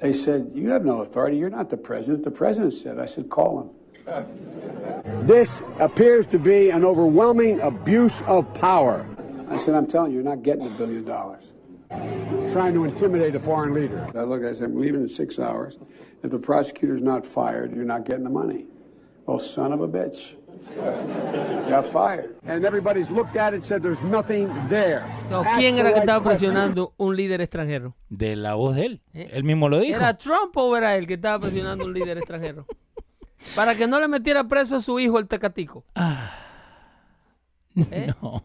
[0.00, 1.36] They said, you have no authority.
[1.36, 2.24] You're not the president.
[2.24, 5.26] The president said, I said, call him.
[5.26, 9.06] This appears to be an overwhelming abuse of power.
[9.48, 11.44] I said, I'm telling you, you're not getting the billion dollars.
[12.52, 14.08] Trying to intimidate a foreign leader.
[14.14, 15.76] I looked, I said, I'm leaving in six hours.
[16.22, 18.66] If the prosecutor's not fired, you're not getting the money.
[19.28, 20.34] Oh, son of a bitch.
[21.68, 22.36] Got fired.
[22.44, 25.04] And everybody's looked at it and said there's nothing there.
[25.28, 27.94] So, Ask ¿Quién era que estaba presionando un líder extranjero?
[28.08, 29.00] De la voz de él.
[29.14, 29.96] Eh, Él mismo lo dijo.
[29.96, 32.66] ¿Era Trump o era él que estaba presionando un líder extranjero?
[33.54, 35.84] Para que no le metiera preso a su hijo el tecatico.
[37.76, 38.12] ¿Eh?
[38.20, 38.42] No.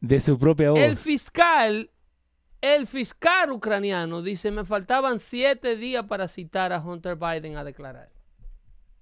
[0.00, 0.78] De su propia voz.
[0.78, 1.90] El fiscal,
[2.62, 8.08] el fiscal ucraniano dice, me faltaban siete días para citar a Hunter Biden a declarar.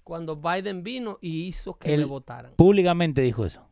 [0.09, 2.53] Cuando Biden vino y hizo que Él le votaran.
[2.57, 3.62] Públicamente dijo eso.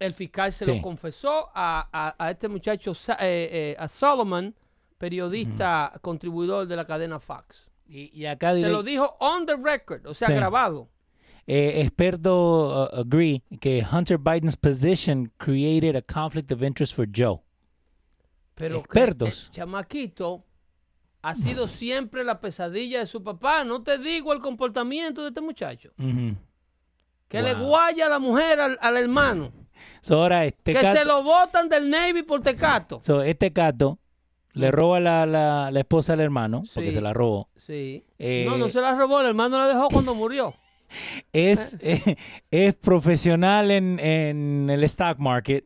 [0.00, 0.74] El fiscal se Sí.
[0.74, 4.52] lo confesó a, a- a este muchacho, eh, eh, a Solomon,
[4.98, 7.70] periodista contribuidor de la cadena Fox.
[7.86, 10.34] Y, y acá Se lo dijo on the record, o sea, Sí.
[10.34, 10.88] grabado.
[11.46, 17.42] eh, expertos uh, agree que Hunter Biden's position created a conflict of interest for Joe.
[18.56, 19.46] Pero que Expertos.
[19.46, 20.44] el chamaquito
[21.22, 23.64] ha sido siempre la pesadilla de su papá.
[23.64, 25.90] No te digo el comportamiento de este muchacho.
[27.28, 29.52] Que le guaya a la mujer al, al hermano.
[30.02, 33.00] So, ahora este que cato, se lo botan del Navy por tecato.
[33.02, 33.98] so, este cato
[34.52, 37.48] le roba la, la, la esposa al hermano, porque se la robó.
[37.56, 38.04] Sí.
[38.18, 39.20] Eh, no, no se la robó.
[39.22, 40.54] El hermano la dejó cuando murió.
[41.32, 42.16] Es, eh,
[42.50, 45.64] es profesional en, en el stock market,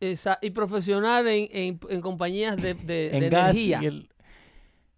[0.00, 3.78] Esa- y profesional en, en- en compañías de, de- y energía.
[3.84, 4.08] el-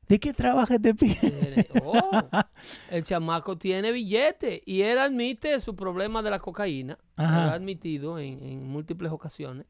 [0.08, 1.66] ¿De qué trabaja este pibe?
[1.82, 2.02] Oh,
[2.90, 6.98] el chamaco tiene billete y él admite su problema de la cocaína.
[7.16, 9.66] Él ha admitido en, en múltiples ocasiones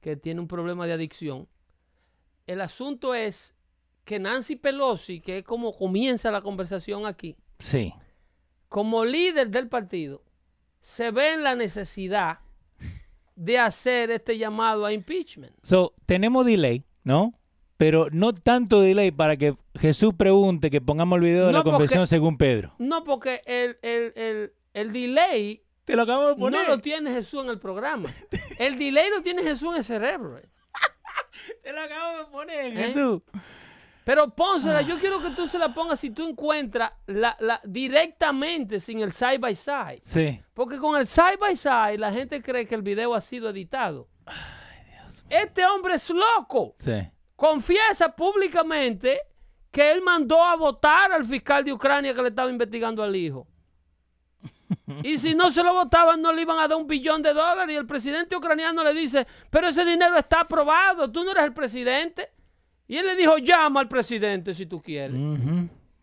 [0.00, 1.48] que tiene un problema de adicción.
[2.46, 3.54] El asunto es
[4.04, 7.92] que Nancy Pelosi, que es como comienza la conversación aquí, Sí.
[8.68, 10.22] como líder del partido,
[10.82, 12.38] se ve en la necesidad
[13.34, 15.52] de hacer este llamado a impeachment.
[15.62, 17.35] So, tenemos delay, ¿no?
[17.76, 21.64] Pero no tanto delay para que Jesús pregunte que pongamos el video de No, la
[21.64, 22.74] confesión porque- según Pedro.
[22.78, 27.44] No, porque el, el, el, el delay Te lo acabo de no lo tiene Jesús
[27.44, 28.10] en el programa.
[28.58, 30.38] El delay lo tiene Jesús en el cerebro.
[30.38, 30.48] eh.
[31.62, 32.86] Te lo acabo de poner, ¿Eh?
[32.86, 33.20] Jesús.
[34.04, 38.78] Pero pónsela, yo quiero que tú se la pongas si tú encuentras la, la, directamente
[38.80, 40.00] sin el side by side.
[40.02, 40.40] Sí.
[40.54, 44.08] Porque con el side by side la gente cree que el video ha sido editado.
[45.28, 46.76] Este hombre es loco.
[46.78, 46.92] Sí.
[47.36, 49.20] Confiesa públicamente
[49.70, 53.46] que él mandó a votar al fiscal de Ucrania que le estaba investigando al hijo.
[55.02, 57.74] Y si no se lo votaban, no le iban a dar un billón de dólares.
[57.74, 61.52] Y el presidente ucraniano le dice, pero ese dinero está aprobado, tú no eres el
[61.52, 62.30] presidente.
[62.88, 65.16] Y él le dijo, llama al presidente si tú quieres.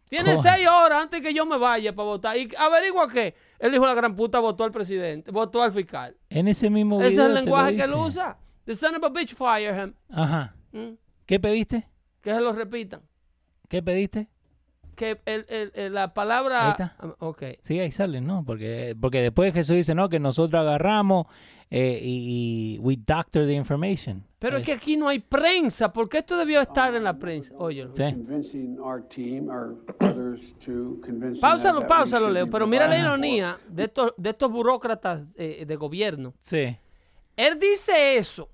[0.10, 0.50] Tienes Coge.
[0.50, 2.38] seis horas antes que yo me vaya para votar.
[2.38, 3.34] Y averigua qué.
[3.58, 6.16] Él dijo, la gran puta votó al presidente, votó al fiscal.
[6.30, 7.10] En ese mismo video.
[7.10, 8.38] Ese es el lenguaje que él usa.
[8.66, 9.94] The son of a bitch fire him.
[10.12, 10.54] Ajá.
[10.72, 10.94] Mm.
[11.34, 11.88] ¿Qué pediste?
[12.22, 13.02] Que se lo repitan.
[13.68, 14.28] ¿Qué pediste?
[14.96, 16.70] Que el, el- el- la Ahí palabra...
[16.70, 16.96] está.
[17.00, 17.42] Ah, Ok.
[17.64, 18.46] Sí, ahí sale, ¿no?
[18.46, 21.26] Porque, porque después Jesús dice, no, que nosotros agarramos
[21.72, 24.24] eh, y, y we doctor the information.
[24.38, 27.56] Pero es que aquí no hay prensa, porque esto debió estar en la prensa.
[27.58, 28.04] Oye, Sí.
[31.42, 32.46] Páusalo, páusalo, Leo.
[32.48, 36.36] Pero mira la ironía de estos, de estos burócratas eh, de gobierno.
[36.42, 36.78] Sí.
[37.36, 38.50] Él dice eso,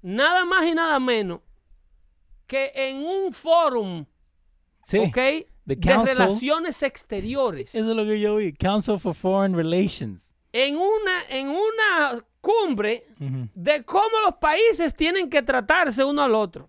[0.00, 1.40] nada más y nada menos,
[2.52, 4.04] que en un fórum,
[5.64, 7.74] De relaciones exteriores.
[7.74, 8.52] Eso es lo que yo vi.
[8.52, 10.34] Council for Foreign Relations.
[10.52, 13.06] En una, en una cumbre
[13.54, 16.68] de cómo los países tienen que tratarse uno al otro.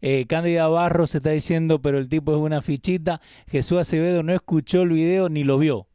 [0.00, 3.20] Eh, Cándida Barros se está diciendo, pero el tipo es una fichita.
[3.48, 5.88] Jesús Acevedo no escuchó el video ni lo vio.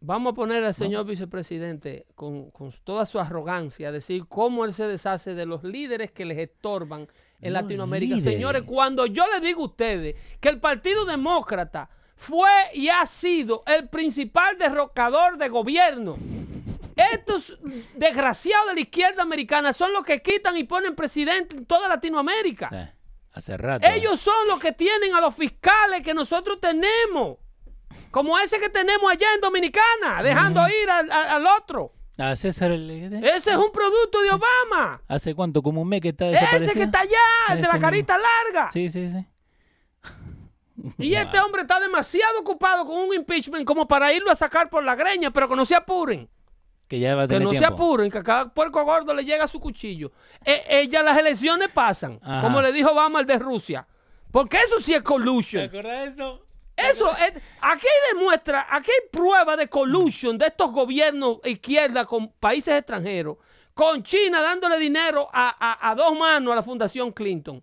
[0.00, 4.74] Vamos a poner al señor vicepresidente con, con toda su arrogancia a decir cómo él
[4.74, 7.08] se deshace de los líderes que les estorban
[7.44, 8.14] en Latinoamérica.
[8.20, 13.62] Señores, cuando yo les digo a ustedes que el Partido Demócrata fue y ha sido
[13.66, 16.16] el principal derrocador de gobierno,
[16.96, 17.58] estos
[17.96, 22.68] desgraciados de la izquierda americana son los que quitan y ponen presidente en toda Latinoamérica.
[23.32, 23.84] Hace rato.
[23.88, 27.38] Ellos son los que tienen a los fiscales que nosotros tenemos.
[28.12, 31.92] Como ese que tenemos allá en Dominicana, dejando ir al, al- al otro.
[32.16, 32.90] A César el-
[33.24, 35.02] Ese es un producto de Obama.
[35.08, 35.62] ¿Hace cuánto?
[35.62, 36.64] Como un mes que está desaparecido.
[36.70, 37.18] Ese que está allá,
[37.54, 38.70] el de la carita larga.
[38.70, 39.26] Sí, sí, sí.
[40.98, 44.84] Y este hombre está demasiado ocupado con un impeachment como para irlo a sacar por
[44.84, 46.28] la greña, pero que no se apuren.
[46.88, 49.24] Que ya va a Que tener no se apuren, que a cada puerco gordo le
[49.24, 50.12] llega su cuchillo.
[50.44, 52.42] Eh, eh, ya las elecciones pasan, Ajá.
[52.42, 53.86] como le dijo Obama al de Rusia.
[54.30, 55.64] Porque eso sí es ¿Te collusion.
[55.64, 56.43] acuerdas de eso?
[56.76, 62.74] Eso, es- aquí demuestra, aquí hay prueba de collusion de estos gobiernos izquierda con países
[62.74, 63.36] extranjeros,
[63.74, 67.62] con China dándole dinero a, a- a dos manos a la Fundación Clinton,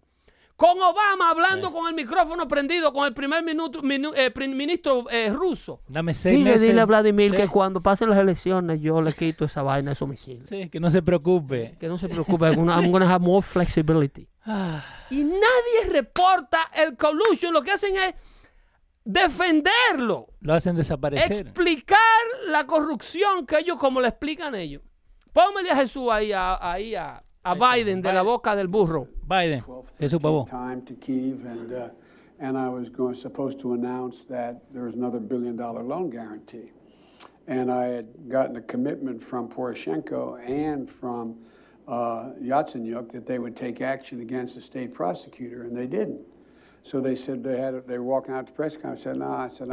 [0.55, 5.09] con Obama hablando con el micrófono prendido con el primer minuto, minu- eh, prim- ministro
[5.09, 5.81] eh, ruso.
[5.87, 6.67] Dame seis Dile, meses.
[6.67, 7.37] dile a Vladimir Sí.
[7.37, 10.47] que cuando pasen las elecciones yo le quito esa vaina de esos misiles.
[10.47, 11.75] Sí, que no se preocupe.
[11.79, 14.27] Que no se preocupe, I'm gonna, I'm gonna have more flexibility.
[14.45, 18.13] Ah, Y nadie reporta el collusion, lo que hacen es
[19.03, 20.27] defenderlo.
[20.41, 21.47] lo hacen desaparecer.
[21.47, 21.97] explicar
[22.47, 24.81] la corrupción que ellos como le explican ellos.
[25.33, 29.07] Póngale a Jesús ahí a, ahí a, a Biden de la boca del burro.
[29.27, 29.63] Biden,
[29.97, 30.45] Jesús Pavó.
[30.45, 31.89] time to Kiev, and uh,
[32.39, 36.71] and I was going supposed to announce that there was another billion dollar loan guarantee,
[37.47, 41.35] and I had gotten a commitment from Poroshenko and from
[41.87, 46.21] uh, Yatsenyuk that they would take action against the state prosecutor, and they didn't.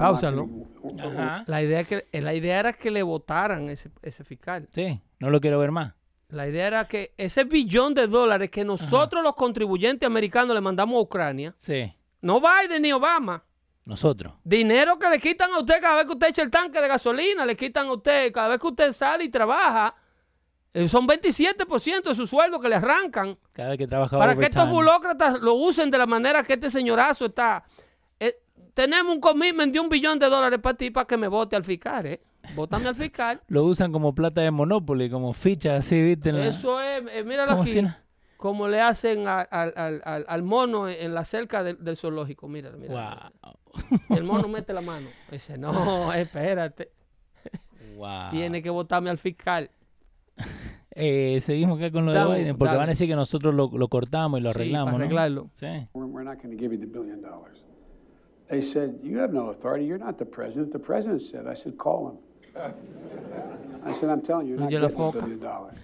[0.00, 0.46] Páusalo.
[0.46, 1.04] not gonna-
[1.36, 1.44] Ajá.
[1.46, 4.68] La idea, que, eh, la idea era que le votaran ese, ese fiscal.
[4.72, 5.94] Sí, no lo quiero ver más.
[6.28, 10.96] La idea era que ese billón de dólares que nosotros los contribuyentes americanos le mandamos
[10.98, 11.90] a Ucrania, Sí,
[12.20, 13.42] no Biden ni Obama,
[13.86, 14.34] nosotros.
[14.44, 17.46] dinero que le quitan a usted cada vez que usted echa el tanque de gasolina,
[17.46, 19.94] le quitan a usted cada vez que usted sale y trabaja,
[20.88, 24.68] son 27% de su sueldo que le arrancan Cada vez que trabaja para que estos
[24.70, 27.64] burócratas lo usen de la manera que este señorazo está.
[28.20, 28.36] Eh,
[28.74, 31.64] tenemos un commitment de un billón de dólares para ti para que me vote al
[31.64, 32.20] fiscal, ¿eh?
[32.54, 33.40] Vótame al fiscal.
[33.48, 36.32] Lo usan como plata de Monopoly, como ficha así, ¿viste?
[36.32, 37.82] La- Eso es, eh, míralo ¿Cómo aquí,
[38.36, 42.46] como le hacen a- al- al- al- al mono en la cerca del, del zoológico.
[42.46, 42.78] Míralo.
[42.78, 43.56] Wow.
[44.10, 45.08] El mono mete la mano.
[45.30, 46.92] Dice, no, espérate,
[47.96, 48.30] wow.
[48.30, 49.70] tiene que votarme al fiscal.
[51.00, 52.78] Eh, seguimos acá con lo de Biden, porque dale.
[52.78, 55.50] van a decir que nosotros lo, lo cortamos y lo Sí, arreglamos, para ¿no?
[55.54, 55.66] Sí.
[55.94, 57.62] We're we're not going to give you the billion dollars.
[58.50, 59.84] They said, You have no authority.
[59.86, 60.72] You're not the president.
[60.72, 62.18] The president said, I said, Call him.
[63.84, 65.76] I said, I'm telling you, you're not getting the billion dollars.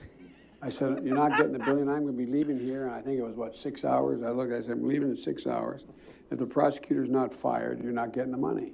[0.61, 1.89] I said, You're not getting the billion.
[1.89, 2.87] I'm going to be leaving here.
[2.87, 4.21] And I think it was, what, six hours?
[4.23, 5.85] I looked, I said, I'm leaving in six hours.
[6.33, 8.73] If the prosecutor's not fired, you're not getting the money.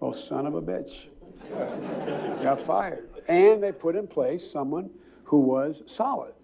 [0.00, 1.06] Well, son of a bitch.
[2.42, 3.08] Got fired.
[3.28, 4.90] And they put in place someone
[5.30, 6.34] who was solid.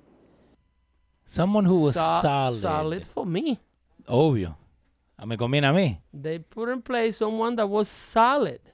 [1.24, 2.60] Someone who was So- solid.
[2.60, 3.58] solid for me.
[4.06, 4.56] Obvio.
[5.18, 5.98] Ah, Me conviene a mí.
[6.12, 8.72] They put in place someone that was solid for,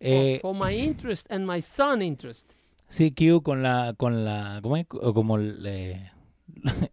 [0.00, 2.52] Eh, for my interest and my son interest.
[2.90, 4.86] CQ con la, con la, ¿cómo es?
[4.86, 6.10] Como el, eh,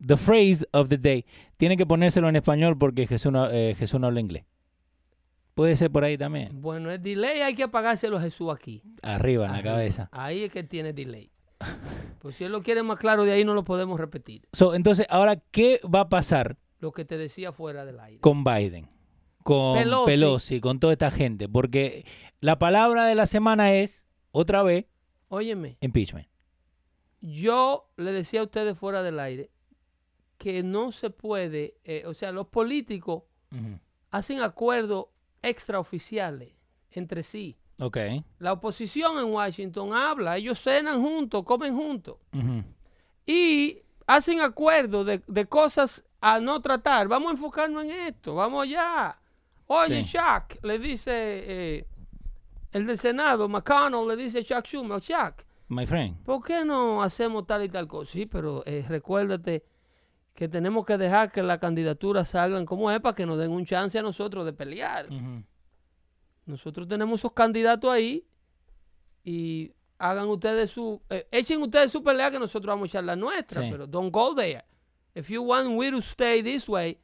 [0.00, 1.24] the phrase of the day.
[1.56, 4.44] Tiene que ponérselo en español porque Jesús no, eh, Jesús no habla inglés.
[5.54, 6.60] Puede ser por ahí también.
[6.60, 8.82] Bueno, el delay hay que apagárselo a Jesús aquí.
[9.02, 10.08] Arriba, en la cabeza.
[10.12, 11.30] Ahí es que tiene delay.
[12.18, 14.48] Pues si él lo quiere más claro, de ahí no lo podemos repetir.
[14.52, 18.20] So, entonces, ahora, ¿qué va a pasar Lo que te decía fuera del aire.
[18.20, 18.88] con Biden?
[19.42, 20.06] Con Pelosi.
[20.06, 20.60] Pelosi.
[20.60, 21.48] con toda esta gente.
[21.48, 22.06] Porque
[22.40, 24.86] la palabra de la semana es, otra vez,
[25.28, 26.28] Óyeme, impeachment.
[27.20, 29.50] yo le decía a ustedes fuera del aire
[30.38, 33.24] que no se puede, eh, o sea, los políticos
[34.10, 35.06] hacen acuerdos
[35.42, 36.52] extraoficiales
[36.90, 37.56] entre sí.
[37.78, 37.98] Ok.
[38.38, 42.16] La oposición en Washington habla, ellos cenan juntos, comen juntos
[43.26, 47.08] y hacen acuerdos de, de cosas a no tratar.
[47.08, 49.18] Vamos a enfocarnos en esto, vamos allá.
[49.66, 50.10] Oye, Sí.
[50.12, 51.86] Shaq, le dice eh,
[52.72, 56.22] el del Senado, McConnell, le dice Chuck Schumer, Chuck, My friend.
[56.24, 58.12] ¿por qué no hacemos tal y tal cosa?
[58.12, 59.64] Sí, pero eh, recuérdate
[60.34, 63.64] que tenemos que dejar que las candidaturas salgan como es para que nos den un
[63.64, 65.06] chance a nosotros de pelear.
[66.46, 68.26] Nosotros tenemos esos candidatos ahí
[69.22, 73.16] y hagan ustedes su, eh, echen ustedes su pelea que nosotros vamos a echar la
[73.16, 73.68] nuestra, Sí.
[73.70, 74.64] pero don't go there.
[75.14, 76.98] If you want we to stay this way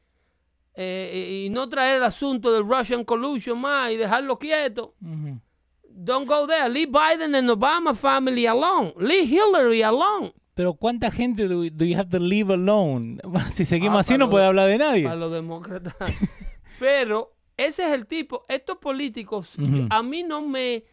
[0.75, 5.41] eh, y no traer el asunto del Russian collusion más y dejarlo quieto, Ujú.
[5.89, 6.69] don't go there.
[6.69, 8.93] Leave Biden and Obama family alone.
[8.99, 10.33] Leave Hillary alone.
[10.55, 13.19] Pero ¿cuánta gente do, do you have to leave alone?
[13.51, 15.05] Si seguimos Ah, así no puede de- hablar de nadie.
[15.05, 15.95] Para los demócratas.
[16.79, 18.47] Pero ese es el tipo.
[18.49, 19.55] Estos políticos,
[19.91, 20.85] a mí no me,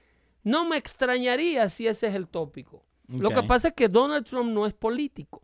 [0.44, 2.84] no me extrañaría si ese es el tópico.
[3.08, 5.42] Lo que pasa es que Donald Trump no es político.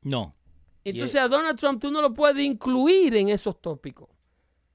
[0.00, 0.34] No.
[0.82, 4.08] Entonces a Donald Trump tú no lo puedes incluir en esos tópicos.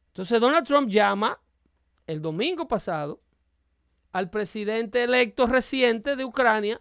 [0.10, 1.42] Entonces Donald Trump llama
[2.06, 3.20] el domingo pasado
[4.12, 6.80] al presidente electo reciente de Ucrania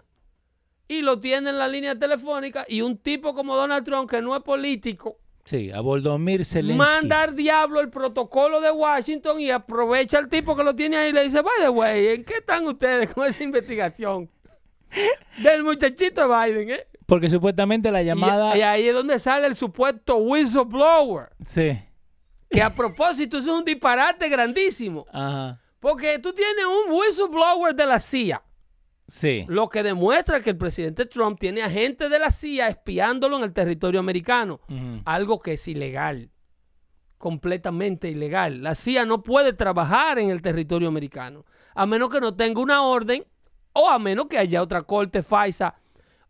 [0.89, 4.37] y lo tiene en la línea telefónica y un tipo como Donald Trump que no
[4.37, 5.17] es político
[5.51, 6.79] Sí, a Voldomir Zelensky.
[6.79, 11.11] manda al diablo el protocolo de Washington y aprovecha al tipo que lo tiene ahí
[11.11, 14.31] y le dice, by the way, ¿en qué están ustedes con esa investigación?
[15.39, 16.87] Del muchachito de Biden, ¿eh?
[17.05, 18.57] Porque supuestamente la Y- llamada...
[18.57, 21.31] Y, ahí es donde sale el supuesto whistleblower.
[21.49, 21.81] Sí.
[22.49, 25.05] Que a propósito es un disparate grandísimo.
[25.13, 25.61] Ajá.
[25.81, 28.41] Porque tú tienes un whistleblower de la CIA.
[29.11, 29.45] Sí.
[29.49, 33.53] Lo que demuestra que el presidente Trump tiene agentes de la CIA espiándolo en el
[33.53, 34.61] territorio americano.
[35.05, 36.31] Algo que es ilegal.
[37.19, 38.63] Completamente ilegal.
[38.63, 41.45] La CIA no puede trabajar en el territorio americano.
[41.75, 43.27] A menos que no tenga una orden
[43.73, 45.75] o a menos que haya otra corte FISA.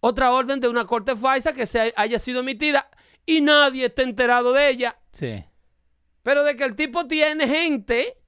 [0.01, 2.89] Otra orden de una corte FISA que se haya sido emitida
[3.27, 4.99] y nadie esté enterado de ella.
[5.13, 5.45] Sí.
[6.23, 8.20] Pero de que el tipo tiene gente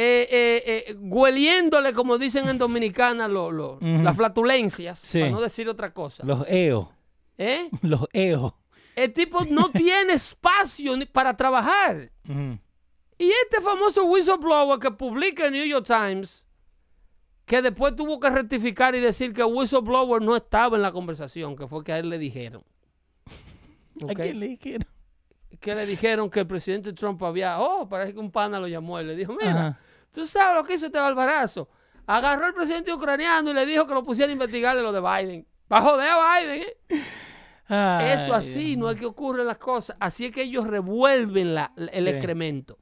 [0.00, 4.02] eh, eh, eh, hueliéndole, como dicen en Dominicana, lo- lo- Ujú.
[4.02, 5.18] las flatulencias, Sí.
[5.18, 6.24] para no decir otra cosa.
[6.24, 6.92] Los EO.
[7.36, 7.68] ¿Eh?
[7.82, 8.56] Los EO.
[8.94, 12.10] El tipo no tiene espacio para trabajar.
[13.18, 16.44] Y este famoso whistleblower que publica en New York Times,
[17.44, 21.56] que después tuvo que rectificar y decir que el whistleblower no estaba en la conversación,
[21.56, 22.62] que fue que a él le dijeron.
[24.02, 24.14] ¿A ¿Ok?
[24.14, 24.86] quién le dijeron?
[25.60, 29.00] Que le dijeron que el presidente Trump había, oh, parece que un pana lo llamó
[29.00, 29.78] y le dijo, mira, Ajá.
[30.12, 31.68] tú sabes lo que hizo este barbarazo.
[32.06, 35.00] Agarró al presidente ucraniano y le dijo que lo pusiera a investigar de lo de
[35.00, 35.46] Biden.
[35.70, 36.76] Va a joder a Biden, ¿eh?
[38.14, 39.94] Eso así no es que ocurren las cosas.
[40.00, 42.08] Así es que ellos revuelven la- el Sí.
[42.10, 42.78] excremento.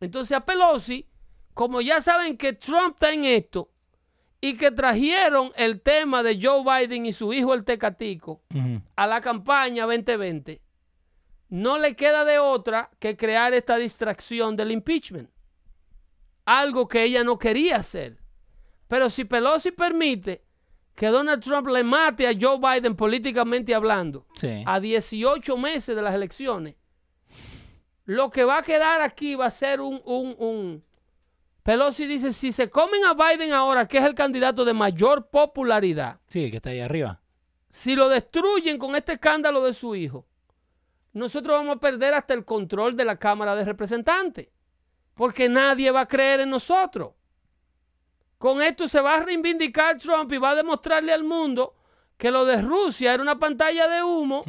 [0.00, 1.08] Entonces a Pelosi,
[1.54, 3.70] como ya saben que Trump está en esto
[4.40, 8.42] y que trajeron el tema de Joe Biden y su hijo el Tecatico
[8.94, 10.60] a la campaña 2020,
[11.48, 15.30] no le queda de otra que crear esta distracción del impeachment.
[16.44, 18.18] Algo que ella no quería hacer.
[18.86, 20.44] Pero si Pelosi permite
[20.94, 24.62] que Donald Trump le mate a Joe Biden políticamente hablando Sí.
[24.66, 26.74] a 18 meses de las elecciones,
[28.04, 30.84] lo que va a quedar aquí va a ser un, un, un-
[31.62, 36.18] Pelosi dice, si se comen a Biden ahora, que es el candidato de mayor popularidad,
[36.28, 37.20] Sí, el que está ahí arriba.
[37.68, 40.26] si lo destruyen con este escándalo de su hijo,
[41.18, 44.48] nosotros vamos a perder hasta el control de la Cámara de Representantes,
[45.14, 47.12] porque nadie va a creer en nosotros.
[48.38, 51.74] Con esto se va a reivindicar Trump y va a demostrarle al mundo
[52.16, 54.44] que lo de Rusia era una pantalla de humo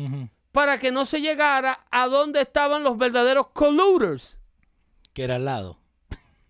[0.51, 4.37] para que no se llegara a donde estaban los verdaderos colluders.
[5.13, 5.79] Que era al lado.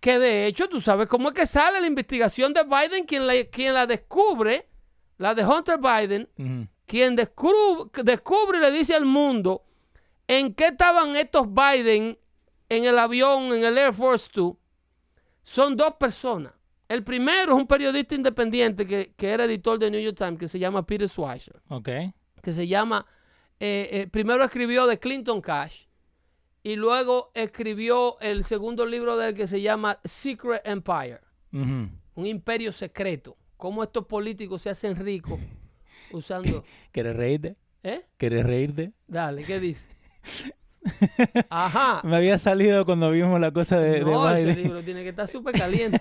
[0.00, 3.34] Que de hecho, tú sabes cómo es que sale la investigación de Biden, quien la,
[3.44, 4.68] quien la descubre,
[5.18, 9.62] la de Hunter Biden, quien descubre, descubre y le dice al mundo
[10.38, 12.16] en qué estaban estos Biden
[12.68, 14.56] en el avión, en el Air Force Two,
[15.42, 16.52] son dos personas.
[16.88, 20.46] El primero es un periodista independiente que, que era editor de New York Times, que
[20.46, 21.88] se llama Peter Schweizer, Ok.
[22.42, 23.04] que se llama,
[23.58, 25.86] eh, eh, primero escribió de Clinton Cash
[26.62, 31.20] y luego escribió el segundo libro de él que se llama Secret Empire
[31.52, 33.36] un imperio secreto.
[33.56, 35.40] Cómo estos políticos se hacen ricos
[36.12, 36.62] usando.
[36.92, 37.56] ¿Quieres reírte?
[37.82, 38.06] ¿Eh?
[38.16, 38.92] ¿Quieres reírte?
[39.08, 39.84] Dale, ¿qué dice?
[41.50, 42.00] Ajá.
[42.04, 45.28] Me había salido cuando vimos la cosa de, de No, ese libro tiene que estar
[45.28, 46.00] súper caliente.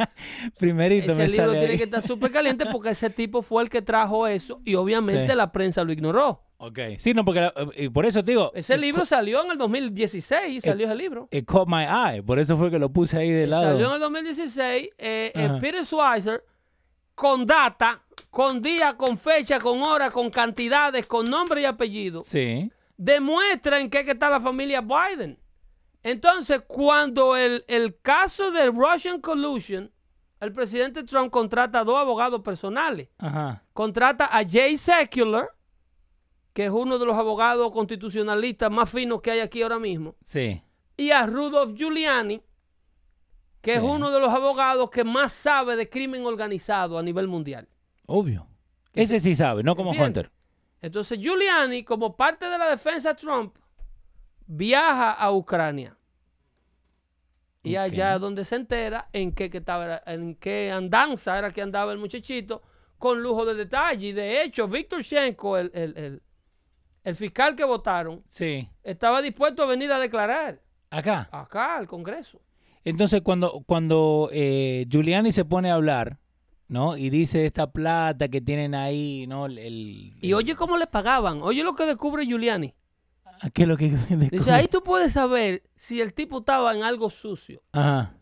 [0.58, 1.78] Primerito Ese me libro sale tiene ahí.
[1.78, 5.34] que estar súper caliente porque ese tipo fue el que trajo eso y obviamente Sí.
[5.36, 6.42] la prensa lo ignoró.
[6.58, 6.78] Ok.
[6.98, 8.52] Sí, no, porque la- y por eso te digo.
[8.54, 11.28] Ese it libro salió en el 2016, salió ese libro.
[11.30, 12.22] It caught my eye.
[12.22, 13.64] Por eso fue que lo puse ahí de lado.
[13.72, 14.90] Salió en el 2016.
[14.98, 15.50] eh, eh.
[15.60, 16.44] Peter Schweizer,
[17.14, 22.22] con data, con día, con fecha, con hora, con cantidades, con nombre y apellido.
[22.22, 22.70] Sí.
[23.04, 25.38] Demuestra en qué está la familia Biden.
[26.02, 29.90] Entonces, cuando el, el caso de Russian Collusion,
[30.38, 33.08] el presidente Trump contrata a dos abogados personales.
[33.18, 33.64] Ajá.
[33.72, 35.48] Contrata a Jay Secular,
[36.52, 40.62] que es uno de los abogados constitucionalistas más finos que hay aquí ahora mismo, Sí.
[40.96, 42.42] y a Rudolph Giuliani,
[43.62, 47.66] que es uno de los abogados que más sabe de crimen organizado a nivel mundial.
[48.06, 48.46] Obvio.
[48.92, 50.24] Ese sí sabe, no como ¿Entiendes?
[50.24, 50.39] Hunter.
[50.82, 53.56] Entonces Giuliani, como parte de la defensa de Trump,
[54.46, 55.96] viaja a Ucrania.
[57.62, 61.60] Y allá es donde se entera en qué, que estaba, en qué andanza era que
[61.60, 62.62] andaba el muchachito,
[62.96, 64.08] con lujo de detalle.
[64.08, 66.22] Y de hecho, Víctor Shenko, el, el- el-
[67.04, 68.68] el fiscal que votaron, Sí.
[68.82, 70.60] estaba dispuesto a venir a declarar
[70.90, 71.28] Acá.
[71.32, 72.40] acá al Congreso.
[72.84, 76.18] Entonces, cuando, cuando eh, Giuliani se pone a hablar,
[76.70, 76.96] ¿no?
[76.96, 79.46] Y dice esta plata que tienen ahí, ¿no?
[79.46, 81.42] El, el- Y oye cómo le pagaban.
[81.42, 82.72] Oye lo que descubre Giuliani.
[83.52, 83.88] ¿Qué es lo que
[84.30, 87.60] Dice, ahí tú puedes saber si el tipo estaba en algo sucio.
[87.72, 88.14] Ajá.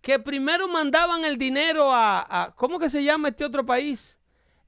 [0.00, 4.18] que primero mandaban el dinero a, a- ¿cómo que se llama este otro país?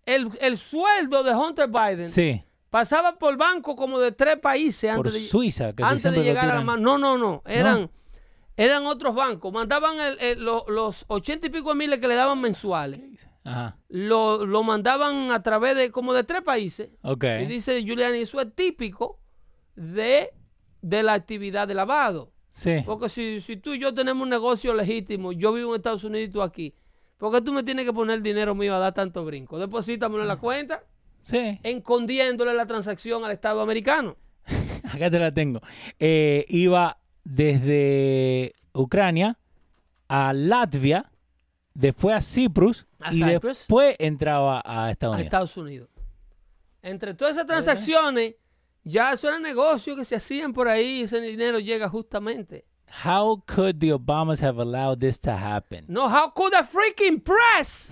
[0.06, 2.44] El, el sueldo de Hunter Biden Sí.
[2.70, 6.50] pasaba por banco como de tres países Por antes de, Suiza, que antes de llegar
[6.50, 6.82] a la mano.
[6.82, 7.42] No, no, no.
[7.46, 7.90] Eran,
[8.56, 9.52] eran otros bancos.
[9.52, 13.28] Mandaban el- el- lo- los ochenta y pico de miles que le daban mensuales.
[13.44, 13.76] Ajá.
[13.88, 16.90] Lo, lo mandaban a través de como de tres países.
[17.02, 19.20] Y dice Giuliani, eso es típico
[19.76, 20.30] de,
[20.82, 22.32] de la actividad de lavado.
[22.48, 22.82] Sí.
[22.86, 26.28] Porque si, si tú y yo tenemos un negocio legítimo, yo vivo en Estados Unidos
[26.28, 26.74] y tú aquí,
[27.18, 29.58] ¿por qué tú me tienes que poner el dinero mío a dar tanto brinco?
[29.58, 30.84] Deposítamelo en la cuenta,
[31.20, 31.58] Sí.
[31.64, 34.16] escondiéndole la transacción al Estado americano.
[34.84, 35.60] Acá te la tengo.
[35.98, 39.38] Eh, iba desde Ucrania
[40.08, 41.10] a Latvia,
[41.74, 43.58] después a Cyprus A y Cyprus.
[43.58, 45.26] después entraba a Estados A Unidos.
[45.26, 45.88] Estados Unidos.
[46.82, 48.34] Entre todas esas transacciones,
[48.84, 52.64] ya eso era negocio que se hacían por ahí y ese dinero llega justamente.
[53.04, 55.84] How could the Obamas have allowed this to happen?
[55.88, 57.90] No, how could the freaking press?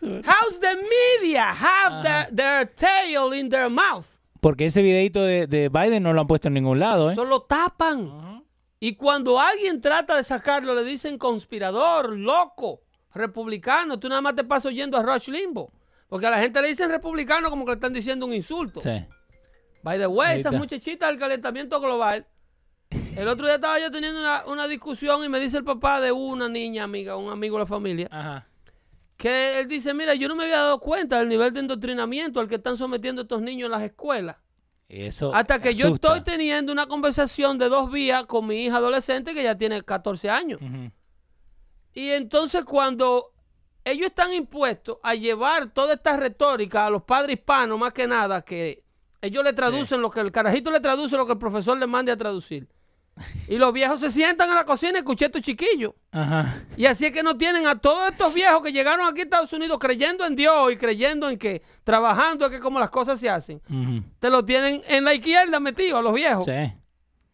[0.00, 4.06] How's the media have the- their tail in their mouth?
[4.40, 7.14] Porque ese videito de, de Biden no lo han puesto en ningún lado, ¿eh?
[7.14, 8.44] Solo tapan.
[8.80, 12.82] Y cuando alguien trata de sacarlo, le dicen conspirador, loco,
[13.14, 13.98] republicano.
[13.98, 15.72] Tú nada más te pasas oyendo a Rush Limbo.
[16.08, 18.80] Porque a la gente le dicen republicano como que le están diciendo un insulto.
[18.80, 19.04] Sí.
[19.82, 20.58] By the way, Ahí esas está.
[20.58, 22.26] muchachitas del calentamiento global.
[23.16, 26.12] El otro día estaba yo teniendo una, una discusión y me dice el papá de
[26.12, 28.47] una niña amiga, un amigo de la familia, Ajá.
[29.18, 32.48] Que él dice, mira, yo no me había dado cuenta del nivel de endoctrinamiento al
[32.48, 34.36] que están sometiendo estos niños en las escuelas.
[34.88, 39.34] Eso Hasta que yo estoy teniendo una conversación de dos vías con mi hija adolescente
[39.34, 40.60] que ya tiene 14 años.
[41.92, 43.32] Y entonces cuando
[43.84, 48.42] ellos están impuestos a llevar toda esta retórica a los padres hispanos, más que nada,
[48.42, 48.84] que
[49.20, 52.12] ellos le traducen lo que el carajito le traduce lo que el profesor le mande
[52.12, 52.68] a traducir.
[53.48, 55.92] Y los viejos se sientan en la cocina y escuché estos chiquillos.
[56.10, 56.62] Ajá.
[56.76, 59.52] Y así es que no tienen a todos estos viejos que llegaron aquí a Estados
[59.52, 63.28] Unidos creyendo en Dios y creyendo en que trabajando es que como las cosas se
[63.28, 63.60] hacen.
[64.18, 66.46] Te lo tienen en la izquierda metido a los viejos.
[66.46, 66.72] Sí.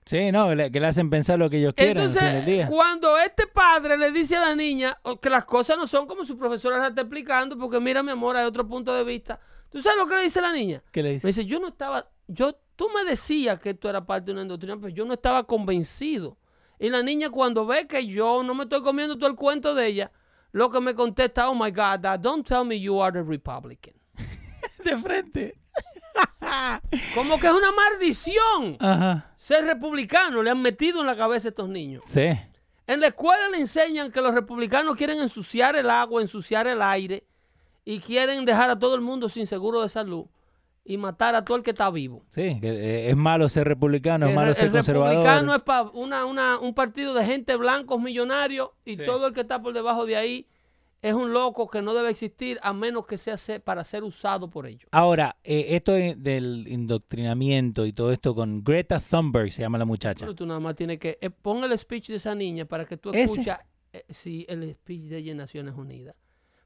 [0.07, 2.66] Sí, no, que le, hacen pensar lo que ellos quieren Entonces, día.
[2.66, 6.37] cuando este padre le dice a la niña que las cosas no son como su
[6.37, 9.41] profesora la está explicando, porque mira, mi amor, hay otro punto de vista.
[9.70, 10.82] ¿Tú sabes lo que le dice la niña?
[10.93, 11.26] ¿Qué le Me dice?
[11.28, 14.77] dice, yo no estaba, yo, tú me decías que esto era parte de una indoctrina,
[14.77, 16.37] pero yo no estaba convencido.
[16.79, 19.87] Y la niña cuando ve que yo no me estoy comiendo todo el cuento de
[19.87, 20.12] ella,
[20.53, 23.95] lo que me contesta, oh my God, Dad, don't tell me you are the Republican.
[24.85, 25.59] De frente.
[27.14, 29.33] Como que es una maldición Ajá.
[29.37, 32.05] ser republicano, le han metido en la cabeza a estos niños.
[32.07, 32.29] Sí.
[32.87, 37.25] En la escuela le enseñan que los republicanos quieren ensuciar el agua, ensuciar el aire
[37.85, 40.27] y quieren dejar a todo el mundo sin seguro de salud
[40.85, 42.24] y matar a todo el que está vivo.
[42.30, 45.16] Sí, que eh, es malo ser republicano, es el, malo el ser conservador.
[45.16, 49.05] republicano es pa- una, una- un partido de gente blancos millonarios y Sí.
[49.05, 50.47] todo el que está por debajo de ahí
[51.01, 54.49] es un loco que no debe existir a menos que sea se- para ser usado
[54.51, 54.89] por ellos.
[54.91, 59.85] Ahora, eh, esto de- del indoctrinamiento y todo esto con Greta Thunberg, se llama la
[59.85, 60.20] muchacha.
[60.24, 61.18] Pero tú nada más tienes que...
[61.20, 63.57] eh, pon el speech de esa niña para que tú escuches...
[63.93, 66.14] eh, sí, el speech de ella en Naciones Unidas.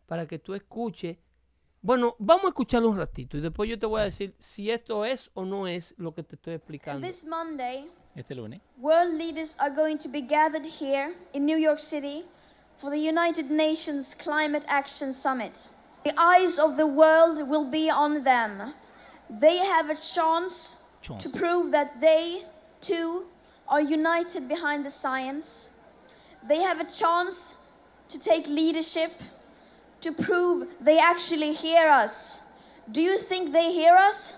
[0.07, 1.19] Para que tú escuches...
[1.81, 5.05] Bueno, vamos a escucharlo un ratito y después yo te voy a decir si esto
[5.05, 7.07] es o no es lo que te estoy explicando.
[7.07, 8.61] This Monday, Este lunes.
[8.79, 12.25] world leaders are going to be gathered here in New York City
[12.81, 15.69] for the United Nations Climate Action Summit.
[16.05, 18.75] The eyes of the world will be on them.
[19.31, 21.23] They have a chance Chance.
[21.23, 22.43] to prove that they,
[22.81, 23.27] too,
[23.69, 25.69] are united behind the science.
[26.49, 27.55] They have a chance
[28.09, 29.13] to take leadership,
[30.01, 32.41] to prove they actually hear us.
[32.91, 34.33] Do you think they hear us?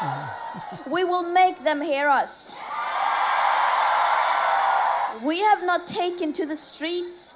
[0.90, 2.52] We will make them hear us.
[5.22, 7.34] We have not taken to the streets,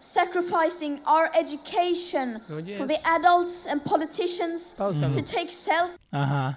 [0.00, 2.78] sacrificing our education Oh, yes.
[2.78, 5.12] for the adults and politicians Páusalo.
[5.12, 6.56] to take self Ajá.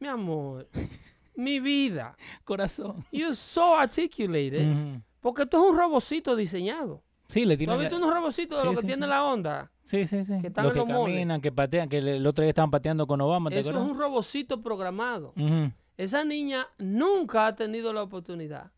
[0.00, 0.64] Mi amor,
[1.36, 2.14] mi vida.
[2.46, 3.04] Corazón.
[3.12, 4.66] You're so articulated.
[4.66, 5.00] Ujú.
[5.22, 7.00] Porque esto es un robocito diseñado.
[7.30, 9.08] Sí, le ¿Tú tienen has visto unos robocitos de Sí, lo que sí, tiene sí.
[9.10, 9.70] la onda?
[9.84, 10.40] Sí, sí, sí.
[10.40, 11.14] que están Los en que los moles.
[11.14, 13.98] caminan, que patean, que el otro día estaban pateando con Obama, ¿te Eso es un
[13.98, 15.32] robocito programado.
[15.96, 18.72] Esa niña nunca ha tenido la oportunidad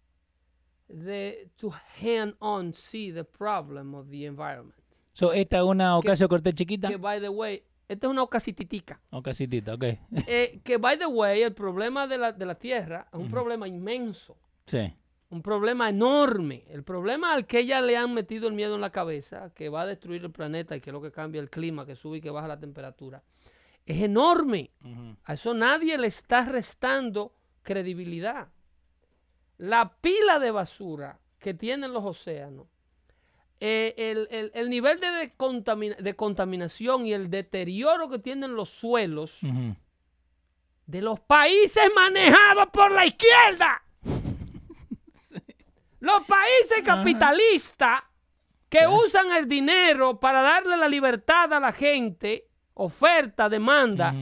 [0.89, 4.75] de to hand on see the problem of the environment.
[5.15, 6.89] So, esta es una Ocasio Cortés chiquita.
[6.89, 9.01] Que by the way, esta es una ocasititica.
[9.11, 9.85] O casitita, ok.
[10.27, 13.67] Eh, que by the way, el problema de la, de la Tierra es un problema
[13.69, 14.37] inmenso.
[14.67, 14.93] sí.
[15.33, 16.65] Un problema enorme.
[16.69, 19.81] El problema al que ella le han metido el miedo en la cabeza, que va
[19.83, 22.21] a destruir el planeta y que es lo que cambia el clima, que sube y
[22.21, 23.23] que baja la temperatura,
[23.87, 24.71] es enorme.
[25.25, 28.49] A eso nadie le está restando credibilidad.
[29.57, 32.67] La pila de basura que tienen los océanos,
[33.59, 38.55] eh, el, el- el nivel de, de contamina- de contaminación y el deterioro que tienen
[38.55, 39.39] los suelos
[40.87, 43.83] de los países manejados por la izquierda.
[46.03, 48.03] Los países capitalistas
[48.69, 54.13] que usan el dinero para darle la libertad a la gente, oferta, demanda,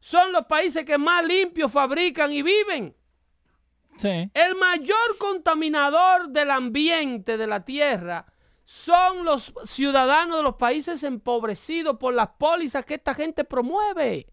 [0.00, 2.96] son los países que más limpios fabrican y viven.
[3.96, 4.28] Sí.
[4.34, 8.26] El mayor contaminador del ambiente de la tierra
[8.64, 14.26] son los ciudadanos de los países empobrecidos por las pólizas que esta gente promueve.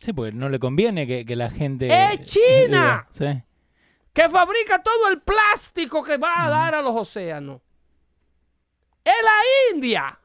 [0.00, 1.88] Sí, porque no le conviene que, que la gente...
[1.88, 3.08] ¡Es China!
[3.10, 3.42] Sí.
[4.12, 7.60] Que fabrica todo el plástico que va a dar a los océanos.
[9.04, 10.18] Es la India.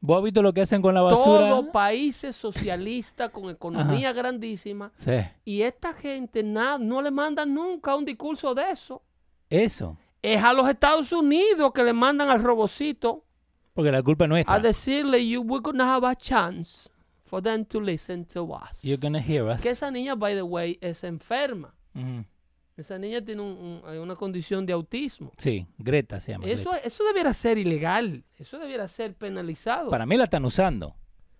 [0.00, 1.48] ¿Vos has visto lo que hacen con la basura?
[1.48, 4.90] Todos países socialistas con economía grandísima.
[4.94, 5.12] Sí.
[5.44, 9.02] Y esta gente na- no le mandan nunca un discurso de eso.
[9.48, 9.96] Eso.
[10.22, 13.24] Es a los Estados Unidos que le mandan al robocito
[13.74, 14.54] Porque la culpa es nuestra.
[14.54, 16.88] a decirle, you, we're gonna have a chance
[17.24, 18.82] for them to listen to us.
[18.84, 19.60] You're gonna hear us.
[19.60, 21.74] Que esa niña, by the way, es enferma.
[21.94, 22.24] Ujú.
[22.76, 25.30] Esa niña tiene un- un- una condición de autismo.
[25.38, 26.46] Sí, Greta se llama.
[26.46, 26.86] Eso, Greta.
[26.86, 28.24] eso debiera ser ilegal.
[28.38, 29.90] Eso debiera ser penalizado.
[29.90, 30.94] Para mí la están usando.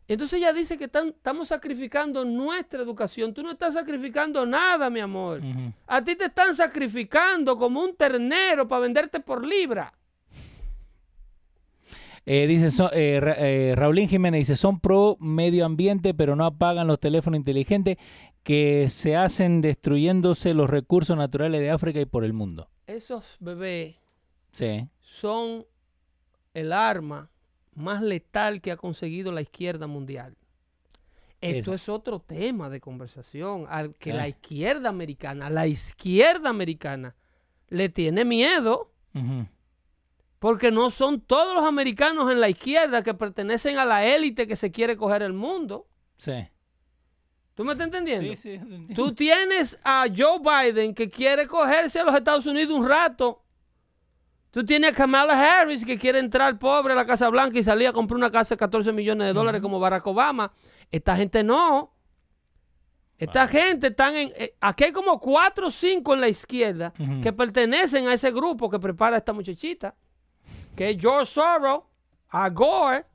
[0.09, 3.33] Entonces ella dice que están- estamos sacrificando nuestra educación.
[3.33, 5.41] Tú no estás sacrificando nada, mi amor.
[5.87, 9.93] A ti te están sacrificando como un ternero para venderte por libra.
[12.25, 16.45] Eh, dice so- eh, Ra- eh, Raulín Jiménez dice son pro medio ambiente pero no
[16.47, 17.97] apagan los teléfonos inteligentes
[18.43, 22.69] que se hacen destruyéndose los recursos naturales de África y por el mundo.
[22.87, 23.97] Esos bebés
[24.53, 24.89] Sí.
[25.01, 25.65] son
[26.55, 27.31] el arma
[27.75, 30.37] más letal que ha conseguido la izquierda mundial.
[31.41, 31.75] Esto Eso.
[31.75, 37.17] es otro tema de conversación al que la izquierda americana, la izquierda americana,
[37.69, 38.93] le tiene miedo
[40.39, 44.57] porque no son todos los americanos en la izquierda que pertenecen a la élite que
[44.57, 45.87] se quiere coger el mundo.
[46.19, 46.49] Sí.
[47.55, 48.31] ¿Tú me estás entendiendo?
[48.31, 48.95] Sí, sí, entiendo.
[48.95, 53.43] Tú tienes a Joe Biden que quiere cogerse a los Estados Unidos un rato.
[54.51, 57.89] Tú tienes a Kamala Harris que quiere entrar pobre a la Casa Blanca y salir
[57.89, 60.53] a comprar una casa de 14 millones de dólares como Barack Obama.
[60.91, 61.95] Esta gente no.
[63.19, 64.33] Esta gente están en...
[64.37, 66.93] eh, aquí hay como cuatro o cinco en la izquierda
[67.23, 69.95] que pertenecen a ese grupo que prepara a esta muchachita,
[70.75, 71.83] que es George Soros,
[72.31, 73.07] a Gore.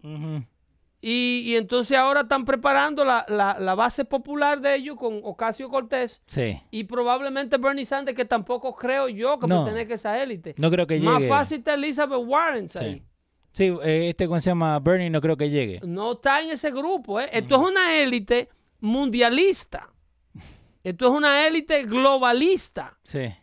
[1.02, 5.70] Y, y entonces ahora están preparando la, la- la base popular de ellos con Ocasio
[5.70, 6.60] Cortés Sí.
[6.72, 9.64] y probablemente Bernie Sanders, que tampoco creo yo que No.
[9.64, 10.56] pertenezca a esa élite.
[10.58, 11.30] No creo que Más llegue.
[11.30, 12.96] fácil está Elizabeth Warren ahí.
[12.96, 13.04] Sí.
[13.54, 15.80] Sí, eh, este ¿cómo se llama Bernie no creo que llegue.
[15.84, 17.20] No está en ese grupo.
[17.20, 17.30] ¿eh?
[17.32, 19.90] Esto es una élite mundialista.
[20.84, 22.98] Esto es una élite globalista.
[23.04, 23.34] Sí.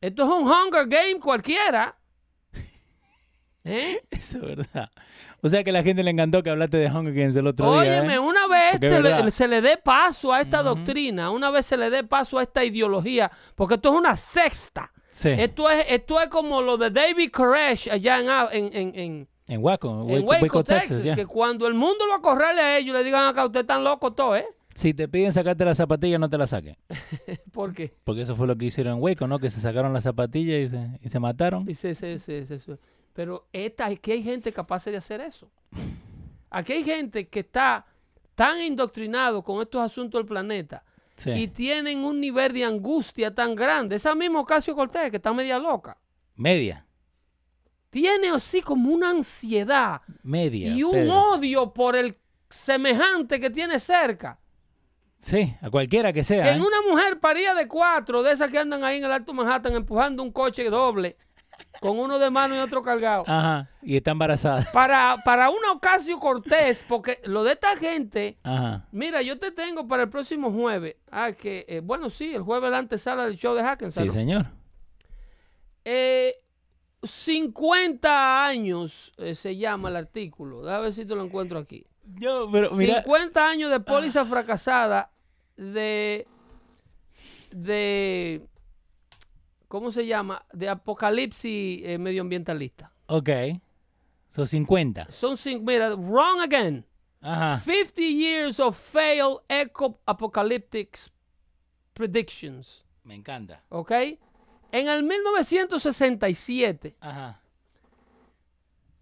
[0.00, 1.97] Esto es un Hunger Game cualquiera.
[3.68, 4.00] ¿Eh?
[4.10, 4.90] Eso es verdad.
[5.42, 7.70] O sea que a la gente le encantó que hablaste de Hunger Games el otro
[7.80, 7.80] día.
[8.00, 8.18] Óyeme, ¿eh?
[8.18, 12.02] una vez le- se le dé paso a esta doctrina, una vez se le dé
[12.04, 14.92] paso a esta ideología, porque esto es una sexta.
[15.08, 15.30] Sí.
[15.30, 19.28] Esto es, esto es como lo de David Koresh allá en, A- en, en, en-
[19.48, 23.04] En Waco, en Waco, Waco, Texas, que cuando el mundo lo acorrale a ellos, le
[23.04, 24.46] digan acá, usted tan loco todo, ¿eh?
[24.74, 26.76] Si te piden sacarte las zapatillas, no te las saquen.
[27.52, 27.92] ¿Por qué?
[28.04, 29.38] Porque eso fue lo que hicieron en Waco, ¿no?
[29.40, 31.68] Que se sacaron las zapatillas y se, y se mataron.
[31.68, 32.46] Y se- se- se-
[33.18, 35.50] Pero esta, aquí hay gente capaz de hacer eso.
[36.50, 37.84] Aquí hay gente que está
[38.36, 40.84] tan indoctrinado con estos asuntos del planeta
[41.16, 41.30] Sí.
[41.32, 43.96] y tienen un nivel de angustia tan grande.
[43.96, 45.98] Esa misma Ocasio Cortés, que está media loca,
[46.36, 46.86] Media.
[47.90, 50.68] tiene así como una ansiedad Media.
[50.68, 51.20] y un Pedro.
[51.32, 52.16] odio por el
[52.48, 54.38] semejante que tiene cerca.
[55.18, 56.44] Sí, a cualquiera que sea.
[56.44, 56.64] Que en ¿eh?
[56.64, 60.22] una mujer paría de cuatro, de esas que andan ahí en el Alto Manhattan empujando
[60.22, 61.16] un coche doble,
[61.80, 63.24] con uno de mano y otro cargado.
[63.26, 63.68] Ajá.
[63.82, 64.66] Y está embarazada.
[64.72, 68.86] Para, para una Ocasio Cortés, porque lo de esta gente, Ajá.
[68.92, 70.96] mira, yo te tengo para el próximo jueves.
[71.10, 74.04] Ah, que, eh, bueno, sí, el jueves la antesala del show de Hackensack.
[74.04, 74.46] Sí, señor.
[75.84, 76.34] Eh,
[77.02, 80.62] 50 años eh, se llama el artículo.
[80.62, 81.86] Déjame ver si te lo encuentro aquí.
[82.14, 83.02] Yo, pero mira.
[83.02, 85.10] 50 años de póliza fracasada
[85.56, 86.26] de
[87.50, 88.46] de
[89.68, 90.44] ¿cómo se llama?
[90.52, 92.92] De apocalipsis eh, medioambientalista.
[93.06, 93.28] Ok.
[94.30, 95.10] Son 50.
[95.12, 96.84] Son cinco, mira, wrong again.
[97.20, 97.60] Ajá.
[97.64, 100.98] 50 years of failed eco apocalyptic
[101.94, 103.62] predictions, Me encanta.
[103.70, 103.90] ¿ok?
[104.70, 107.40] En el 1967 Ajá.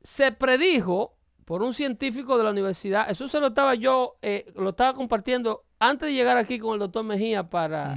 [0.02, 1.14] se predijo
[1.44, 5.64] por un científico de la universidad, eso se lo estaba yo, eh, lo estaba compartiendo
[5.78, 7.96] antes de llegar aquí con el doctor Mejía para.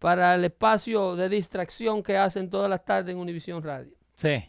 [0.00, 3.92] Para el espacio de distracción que hacen todas las tardes en Univisión Radio.
[4.16, 4.42] Sí.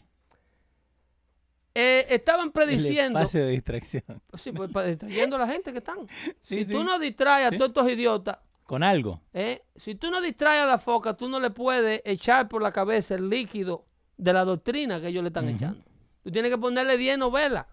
[1.74, 4.04] Eh, estaban El prediciendo, espacio de distracción.
[4.34, 6.06] sí, pues, para distrayendo a la gente que están.
[6.42, 6.72] Sí, si sí.
[6.72, 7.54] tú no distraes Sí.
[7.54, 9.20] a todos estos idiotas, Con algo.
[9.32, 9.62] ¿eh?
[9.76, 13.14] si tú no distraes a la foca, tú no le puedes echar por la cabeza
[13.14, 13.86] el líquido
[14.18, 15.82] de la doctrina que ellos le están echando.
[16.22, 17.66] Tú tienes que ponerle 10 novelas.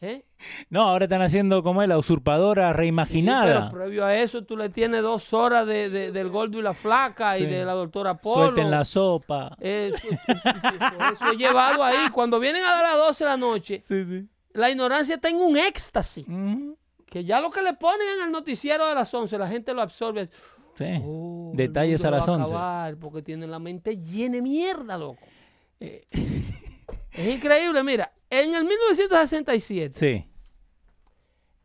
[0.00, 0.24] ¿Eh?
[0.70, 3.70] No, ahora están haciendo como es la usurpadora Sí, reimaginada.
[3.70, 6.74] pero previo a eso tú le tienes dos horas de, de- del gordo y la
[6.74, 8.44] flaca y de la doctora Polo.
[8.48, 9.56] Suelten la sopa.
[9.60, 9.96] Eso,
[11.12, 12.08] eso, es llevado ahí.
[12.12, 16.26] Cuando vienen a las 12 de la noche, Sí, la ignorancia está en un éxtasis.
[17.06, 19.82] Que ya lo que le ponen en el noticiero de las 11, la gente lo
[19.82, 20.26] absorbe.
[20.76, 20.84] Sí.
[21.04, 22.52] Oh, Detalles a las va 11.
[22.52, 25.20] acabar porque tienen la mente llena de mierda, loco.
[27.14, 28.12] es increíble, mira.
[28.30, 30.28] En el 1967, Sí.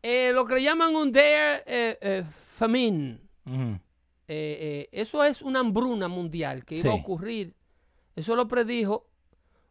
[0.02, 2.24] eh, lo que le llaman un dare eh, eh,
[2.56, 3.18] famine.
[3.46, 3.68] Eh,
[4.28, 7.54] eh, eso es una hambruna mundial que iba a ocurrir.
[8.14, 9.08] Eso lo predijo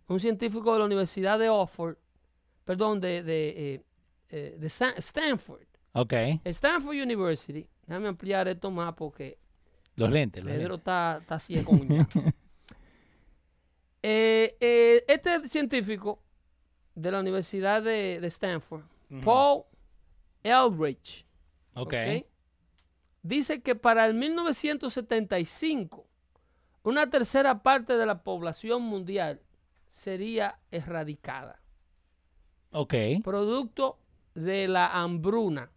[0.08, 1.96] un científico de la Universidad de Oxford,
[2.66, 3.82] perdón, de, de, eh,
[4.30, 5.62] eh, de Stanford.
[5.94, 6.14] Ok.
[6.46, 7.68] Stanford University.
[7.86, 9.38] Déjame ampliar esto más porque
[9.96, 10.44] Los lentes.
[10.44, 10.80] Los Pedro lentes.
[10.80, 11.72] está, está ciego.
[14.02, 16.22] Eh, eh, este científico
[16.96, 18.84] de la Universidad de, de Stanford,
[19.24, 19.64] Paul
[20.44, 21.26] Eldridge.
[23.22, 26.06] Dice que para el 1975,
[26.84, 29.42] una tercera parte de la población mundial
[29.90, 31.60] sería erradicada,
[32.72, 32.94] Ok.
[33.24, 33.98] producto
[34.36, 35.72] de la hambruna.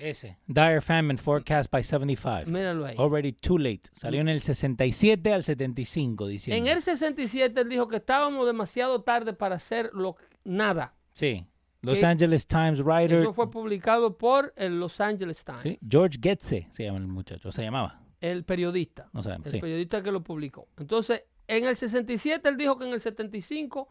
[0.00, 0.38] Ese.
[0.46, 2.46] Dire famine forecast by 75.
[2.50, 2.96] Míralo ahí.
[2.98, 3.82] Already too late.
[3.92, 6.56] Salió en el 67 al 75 diciendo.
[6.66, 10.94] En el 67 él dijo que estábamos demasiado tarde para hacer lo, nada.
[11.14, 11.46] Sí.
[11.82, 13.20] Los Angeles Times writer.
[13.20, 17.50] Eso fue publicado por el Los Angeles Times, sí, George Getze se llama el muchacho.
[17.52, 18.00] Se llamaba.
[18.20, 19.08] el periodista.
[19.14, 19.46] No sabemos.
[19.46, 19.60] El Sí.
[19.60, 20.68] periodista que lo publicó.
[20.76, 23.88] Entonces, en el 67 él dijo que en el 75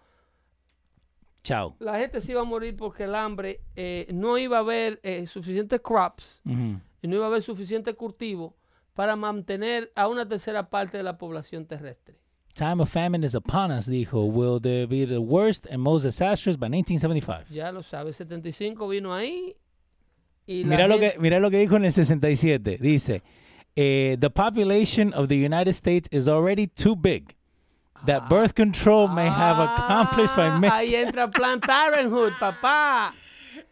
[1.43, 1.75] Chao.
[1.79, 5.25] la gente se iba a morir porque el hambre eh, no iba a haber eh,
[5.27, 6.79] suficientes crops Ujú.
[7.01, 8.55] y no iba a haber suficiente cultivo
[8.93, 12.15] para mantener a una tercera parte de la población terrestre.
[12.55, 14.25] Time of famine is upon us, dijo.
[14.25, 17.49] Will there be the worst and most disastrous by 1975?
[17.53, 19.55] Ya lo sabes, 75 vino ahí
[20.45, 22.79] y Mira lo, que, mira lo que dijo en el 67.
[22.81, 23.21] Dice,
[23.75, 27.35] eh, the population of the United States is already too big.
[28.05, 30.73] That birth control may have accomplished by Ah, many...
[30.73, 33.13] Ahí entra Planned Parenthood, papá.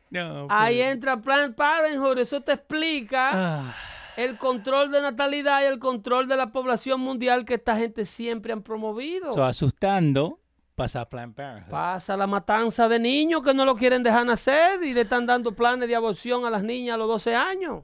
[0.10, 2.18] No, Ahí pero- entra Planned Parenthood.
[2.20, 3.76] Eso te explica Ah,
[4.18, 8.52] el control de natalidad y el control de la población mundial que esta gente siempre
[8.54, 9.34] han promovido.
[9.34, 10.40] so, asustando,
[10.76, 11.72] pasa a Planned Parenthood.
[11.72, 15.54] Pasa la matanza de niños que no lo quieren dejar nacer y le están dando
[15.54, 17.84] planes de aborción a las niñas a los 12 años.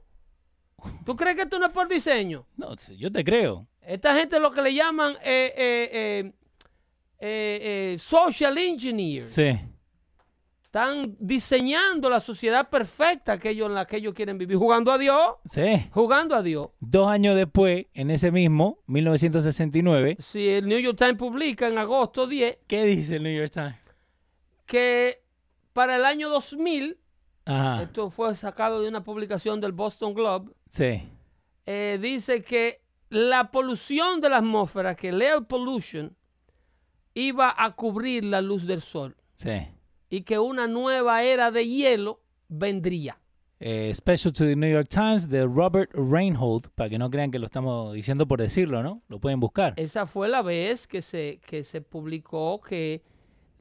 [1.06, 2.44] ¿Tú crees que esto no es por diseño?
[2.56, 3.66] No, yo te creo.
[3.86, 6.32] Esta gente lo que le llaman eh, eh,
[7.20, 9.30] eh, social engineers.
[9.30, 9.58] Sí.
[10.64, 14.98] Están diseñando la sociedad perfecta que ellos, en la que ellos quieren vivir, jugando a
[14.98, 15.86] Dios, Sí.
[15.92, 16.70] jugando a Dios.
[16.80, 22.26] Dos años después, en ese mismo, 1969, Si el New York Times publica en agosto
[22.26, 23.76] 10 ¿qué dice el New York Times?
[24.66, 25.22] que
[25.72, 26.98] para el año 2000,
[27.44, 27.82] Ajá.
[27.82, 31.02] esto fue sacado de una publicación del Boston Globe, Sí.
[31.66, 32.80] eh, dice que
[33.10, 36.16] la polución de la atmósfera, que el air pollution,
[37.14, 39.68] iba a cubrir la luz del sol Sí.
[40.10, 43.18] y que una nueva era de hielo vendría.
[43.60, 47.38] Eh, special to the New York Times de Robert Reinhold, para que no crean que
[47.38, 49.02] lo estamos diciendo por decirlo, ¿no?
[49.08, 49.74] Lo pueden buscar.
[49.76, 53.02] Esa fue la vez que se, que se publicó que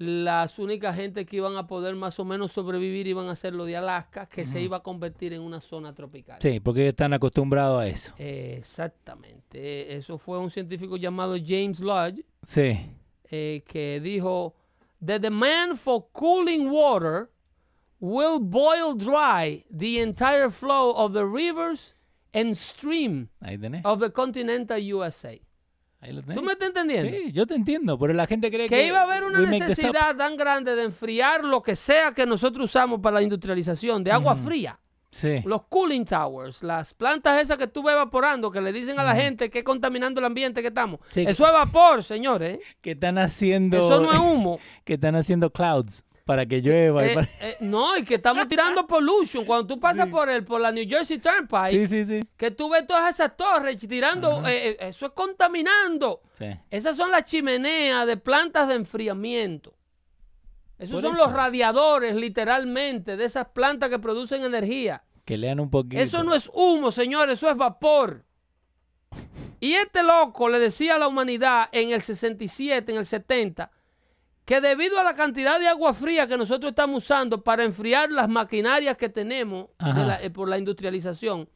[0.03, 3.65] las únicas gente que iban a poder más o menos sobrevivir iban a ser los
[3.67, 6.37] de Alaska, que se iba a convertir en una zona tropical.
[6.41, 8.13] Sí, porque ellos están acostumbrados a eso.
[8.17, 9.59] Eh, exactamente.
[9.59, 12.79] Eh, Eso fue un científico llamado James Lodge Sí.
[13.31, 14.55] eh, que dijo,
[15.03, 17.29] The demand for cooling water
[17.99, 21.95] will boil dry the entire flow of the rivers
[22.33, 23.81] and stream Ahí tenés.
[23.85, 25.41] of the continental USA.
[26.03, 26.37] Ahí lo tenés.
[26.37, 27.09] ¿Tú me estás entendiendo?
[27.09, 28.75] Sí, yo te entiendo, pero la gente cree que...
[28.75, 32.65] que iba a haber una necesidad tan grande de enfriar lo que sea que nosotros
[32.65, 34.77] usamos para la industrialización de agua fría.
[35.11, 35.41] Sí.
[35.45, 39.15] Los cooling towers, las plantas esas que tú ves evaporando, que le dicen a la
[39.15, 40.99] gente que es contaminando el ambiente que estamos.
[41.09, 41.23] Sí.
[41.25, 42.59] Eso es vapor, señores.
[42.81, 43.77] Que están haciendo...
[43.77, 44.59] Eso no es humo.
[44.83, 47.05] que están haciendo clouds para que llueva.
[47.05, 49.45] y Eh, para- eh, no, y que estamos tirando pollution.
[49.45, 52.19] Cuando tú pasas por el, por la New Jersey Turnpike, Sí, sí, sí.
[52.37, 56.21] que tú ves todas esas torres tirando, eh, eh, eso es contaminando.
[56.69, 59.73] Esas son las chimeneas de plantas de enfriamiento.
[60.77, 61.25] Esos Por son eso.
[61.25, 65.03] los radiadores, literalmente, de esas plantas que producen energía.
[65.23, 66.01] Que lean un poquito.
[66.01, 68.25] Eso no es humo, señores, eso es vapor.
[69.61, 73.71] Y este loco le decía a la humanidad en el 67, en el 70,
[74.45, 78.27] que debido a la cantidad de agua fría que nosotros estamos usando para enfriar las
[78.27, 80.05] maquinarias que tenemos de Ajá.
[80.05, 81.47] la- eh, por la industrialización,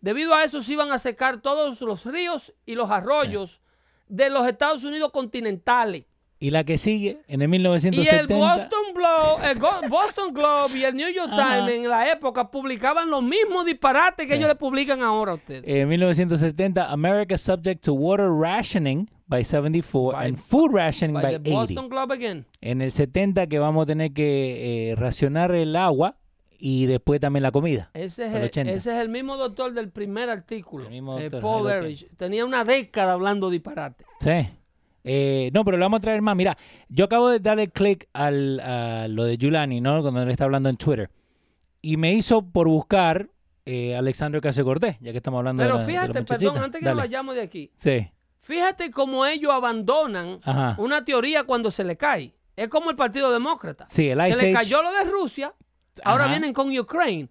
[0.00, 3.60] debido a eso se iban a secar todos los ríos y los arroyos
[4.08, 6.04] de los Estados Unidos continentales.
[6.42, 8.18] Y la que sigue, en el Y 1970...
[8.18, 11.30] el Boston Globe, el Boston Globe y el New York.
[11.30, 15.62] Times en la época publicaban los mismos disparates que ellos le publican ahora a ustedes.
[15.66, 21.42] En 1970, America subject to water rationing by 74 By- and food rationing By by,
[21.42, 21.50] the 80.
[21.50, 22.46] Boston Globe again.
[22.62, 26.16] En el 70 que vamos a tener que eh, racionar el agua
[26.58, 27.90] y después también la comida.
[27.92, 28.72] Ese es, el, 80.
[28.72, 30.84] ese es el mismo doctor del primer artículo.
[30.84, 32.08] El mismo eh, Paul Ehrlich.
[32.16, 34.04] Tenía una década hablando disparate.
[34.20, 34.48] Sí.
[35.04, 36.36] Eh, no, pero lo vamos a traer más.
[36.36, 36.56] Mira,
[36.88, 40.02] yo acabo de darle clic al, a lo de Giuliani, ¿no?
[40.02, 41.10] Cuando él está hablando en Twitter.
[41.82, 43.30] Y me hizo por buscar
[43.64, 46.50] eh, Alexandro Casio Cortés, ya que estamos hablando Pero de la, de la fíjate, muchachita.
[46.50, 46.94] perdón, antes que Dale.
[46.96, 47.70] nos vayamos de aquí.
[47.76, 48.10] Sí.
[48.42, 50.74] Fíjate cómo ellos abandonan Ajá.
[50.78, 52.34] una teoría cuando se le cae.
[52.56, 53.86] Es como el Partido Demócrata.
[53.88, 55.54] Sí, el se le cayó lo de Rusia,
[56.04, 56.32] ahora Ajá.
[56.32, 57.28] vienen con Ukraine.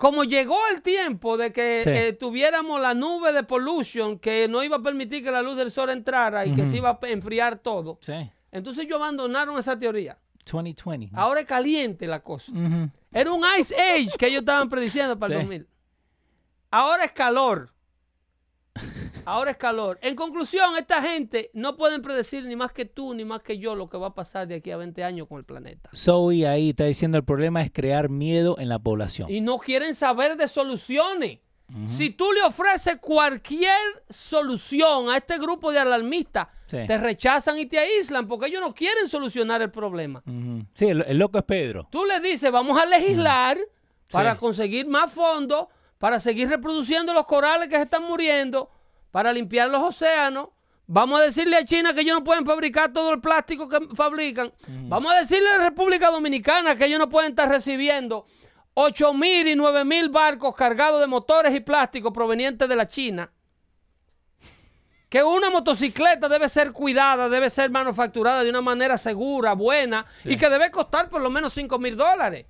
[0.00, 1.90] Como llegó el tiempo de que Sí.
[1.90, 5.70] eh, tuviéramos la nube de pollution que no iba a permitir que la luz del
[5.70, 8.14] sol entrara y que se iba a enfriar todo, Sí.
[8.50, 10.16] entonces ellos abandonaron esa teoría.
[10.50, 11.10] 2020.
[11.14, 12.50] Ahora es caliente la cosa.
[13.12, 15.44] Era un Ice Age que ellos estaban prediciendo para el Sí.
[15.46, 15.66] 2000.
[16.70, 17.70] Ahora es calor.
[19.24, 19.98] Ahora es calor.
[20.02, 23.74] En conclusión, esta gente no pueden predecir ni más que tú ni más que yo
[23.74, 25.90] lo que va a pasar de aquí a 20 años con el planeta.
[25.94, 29.30] Zoe ahí está diciendo el problema es crear miedo en la población.
[29.30, 31.38] Y no quieren saber de soluciones.
[31.86, 33.76] Si tú le ofreces cualquier
[34.08, 36.78] solución a este grupo de alarmistas, Sí.
[36.86, 40.22] te rechazan y te aíslan porque ellos no quieren solucionar el problema.
[40.74, 41.86] Sí, el, el loco es Pedro.
[41.90, 43.58] Tú le dices, vamos a legislar
[44.10, 44.38] para Sí.
[44.40, 45.66] conseguir más fondos,
[45.98, 48.70] para seguir reproduciendo los corales que se están muriendo,
[49.10, 50.48] para limpiar los océanos.
[50.86, 54.52] Vamos a decirle a China que ellos no pueden fabricar todo el plástico que fabrican.
[54.66, 58.26] Vamos a decirle a la República Dominicana que ellos no pueden estar recibiendo
[58.74, 63.30] 8 mil y 9 mil barcos cargados de motores y plásticos provenientes de la China.
[65.08, 70.36] Que una motocicleta debe ser cuidada, debe ser manufacturada de una manera segura, buena, y
[70.36, 72.46] que debe costar por lo menos 5 mil dólares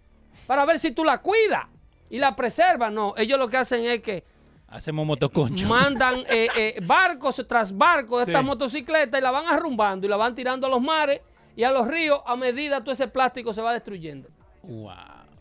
[0.46, 1.66] para ver si tú la cuidas
[2.08, 2.92] y la preservas.
[2.92, 4.24] No, ellos lo que hacen es que
[4.70, 5.66] Hacemos motoconcho.
[5.68, 8.30] mandan eh, eh, barcos tras barcos de Sí.
[8.30, 11.20] estas motocicletas y la van arrumbando y la van tirando a los mares
[11.56, 14.28] y a los ríos a medida que todo ese plástico se va destruyendo.
[14.62, 14.92] Wow.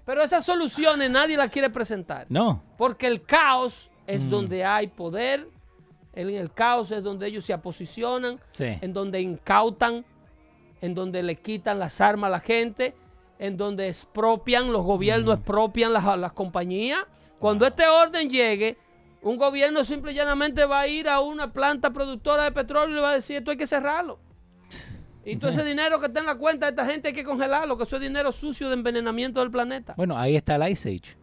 [0.06, 2.26] Pero esas soluciones nadie las quiere presentar.
[2.30, 2.64] No.
[2.78, 4.30] Porque el caos es Mm.
[4.32, 5.48] donde hay poder,
[6.14, 8.66] en el caos es donde ellos se aposicionan, Sí.
[8.82, 10.04] en donde incautan,
[10.82, 12.96] en donde le quitan las armas a la gente,
[13.38, 15.38] en donde expropian, los gobiernos Mm.
[15.38, 17.04] expropian las, las compañías.
[17.38, 18.78] Cuando este orden llegue,
[19.22, 22.96] un gobierno simple y llanamente va a ir a una planta productora de petróleo y
[22.96, 24.20] le va a decir, esto hay que cerrarlo.
[25.26, 27.78] Y todo ese dinero que está en la cuenta de esta gente hay que congelarlo,
[27.78, 29.94] que eso es dinero sucio de envenenamiento del planeta.
[29.96, 31.18] Bueno, ahí está el Ice Age.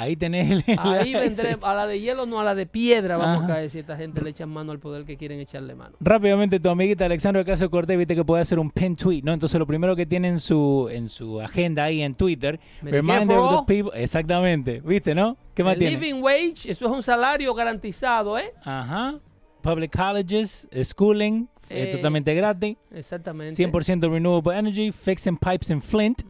[0.00, 3.16] Ahí tenés el, el Ahí vendremos, a la de hielo, no a la de piedra,
[3.16, 3.52] vamos Ajá.
[3.52, 5.96] a caer si esta gente le echan mano al poder que quieren echarle mano.
[6.00, 9.32] Rápidamente, tu amiguita Alexandra Caso Cortés, viste que puede hacer un pin tweet, ¿no?
[9.32, 13.66] Entonces, lo primero que tiene en su, en su agenda ahí en Twitter, reminder of
[13.66, 14.00] the people.
[14.00, 15.36] Exactamente, ¿viste, no?
[15.54, 15.98] ¿Qué más El tiene?
[15.98, 18.52] living wage, eso es un salario garantizado, ¿eh?
[18.64, 19.18] Ajá.
[19.62, 22.76] Public colleges, schooling, eh, Eh, totalmente gratis.
[22.92, 23.54] Exactamente.
[23.62, 26.22] 100% renewable energy, fixing pipes in Flint,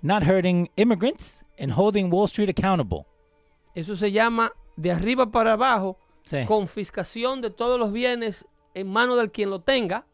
[0.00, 3.06] not hurting immigrants, and holding Wall Street accountable.
[3.74, 6.44] Eso se llama de arriba para abajo, Sí.
[6.46, 10.04] confiscación de todos los bienes en manos del quien lo tenga,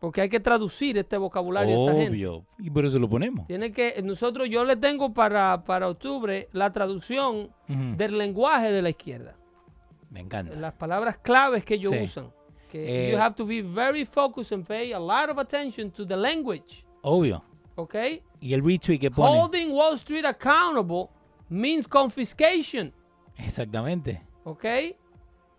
[0.00, 2.10] porque hay que traducir este vocabulario a esta gente.
[2.12, 2.44] Obvio.
[2.58, 3.46] Y por eso lo ponemos.
[3.48, 8.90] Tiene que, nosotros, yo le tengo para, para octubre la traducción del lenguaje de la
[8.90, 9.34] izquierda.
[10.10, 10.56] Me encanta.
[10.56, 12.04] las palabras claves que ellos Sí.
[12.04, 12.32] usan.
[12.70, 16.06] Que Eh, you have to be very focused and pay a lot of attention to
[16.06, 16.84] the language.
[17.02, 17.42] Obvio.
[17.76, 17.94] ¿Ok?
[18.40, 19.28] Y el retweet que pone.
[19.40, 21.08] Holding Wall Street accountable
[21.48, 22.92] means confiscation.
[23.36, 24.22] Exactamente.
[24.44, 24.64] ¿Ok?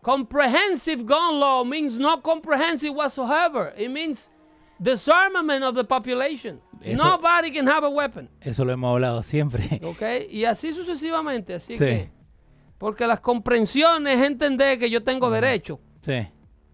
[0.02, 3.74] Comprehensive gun law means not comprehensive whatsoever.
[3.78, 4.32] It means
[4.80, 6.62] disarmament of the population.
[6.82, 8.30] Eso- Nobody can have a weapon.
[8.40, 9.80] Eso lo hemos hablado siempre.
[9.84, 10.02] ¿Ok?
[10.30, 11.54] Y así sucesivamente.
[11.56, 11.80] Así Sí.
[11.86, 12.12] que.
[12.78, 15.82] Porque las comprensiones es entender que yo tengo derecho.
[16.00, 16.28] Sí.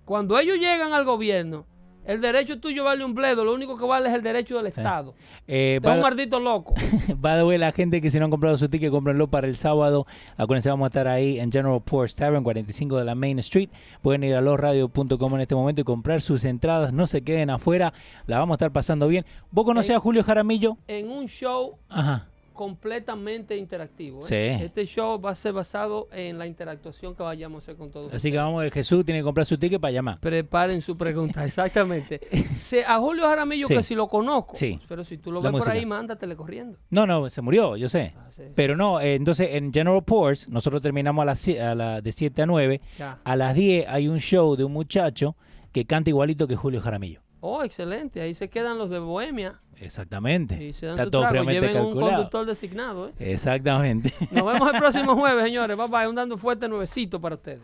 [0.06, 1.66] Cuando ellos llegan al gobierno,
[2.06, 5.14] el derecho tuyo vale un bledo, lo único que vale es el derecho del Estado.
[5.48, 6.74] Eh, Es un maldito loco.
[7.18, 9.56] by the way, la gente que si no han comprado su ticket, cómprenlo para el
[9.56, 10.06] sábado.
[10.38, 13.70] Acuérdense, vamos a estar ahí en General Ports Tavern, 45 de la Main Street.
[14.02, 16.94] Pueden ir a losradio.com en este momento y comprar sus entradas.
[16.94, 17.94] No se queden afuera.
[18.28, 19.26] La vamos a estar pasando bien.
[19.52, 20.78] ¿Vos conocés a Julio Jaramillo?
[20.88, 22.28] en un show Ajá.
[22.56, 24.22] Completamente interactivo.
[24.22, 24.58] ¿eh?
[24.58, 24.64] Sí.
[24.66, 28.12] Este show va a ser basado en la interactuación que vayamos a hacer con todos.
[28.14, 30.20] Así que vamos ver, Jesús tiene que comprar su ticket para llamar.
[30.20, 32.20] Preparen su pregunta, exactamente.
[32.56, 33.76] Se- a Julio Jaramillo, Sí.
[33.76, 34.80] que si lo conozco, Sí.
[34.88, 36.80] pero si tú lo La ves por ahí, mándatele corriendo.
[36.90, 38.14] No, no, se murió, yo sé.
[38.18, 38.30] Ah.
[38.56, 42.42] Pero no, eh, entonces en General Ports, nosotros terminamos a las a la, de 7
[42.42, 42.82] a 9.
[42.98, 43.20] Ya.
[43.24, 45.36] A las 10 hay un show de un muchacho
[45.72, 47.22] que canta igualito que Julio Jaramillo.
[47.48, 48.22] Oh, excelente.
[48.22, 50.64] Ahí se quedan los de Bohemia Exactamente.
[50.64, 51.34] y se dan Está su todo trago.
[51.46, 52.12] fríamente Lleven un calculado.
[52.14, 53.08] conductor designado.
[53.10, 53.14] ¿eh?
[53.20, 54.12] Exactamente.
[54.32, 55.78] Nos vemos el próximo jueves, señores.
[55.78, 56.08] Bye bye.
[56.08, 57.62] Un dando fuerte nuevecito para ustedes.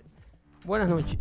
[0.65, 1.17] Buenas noches.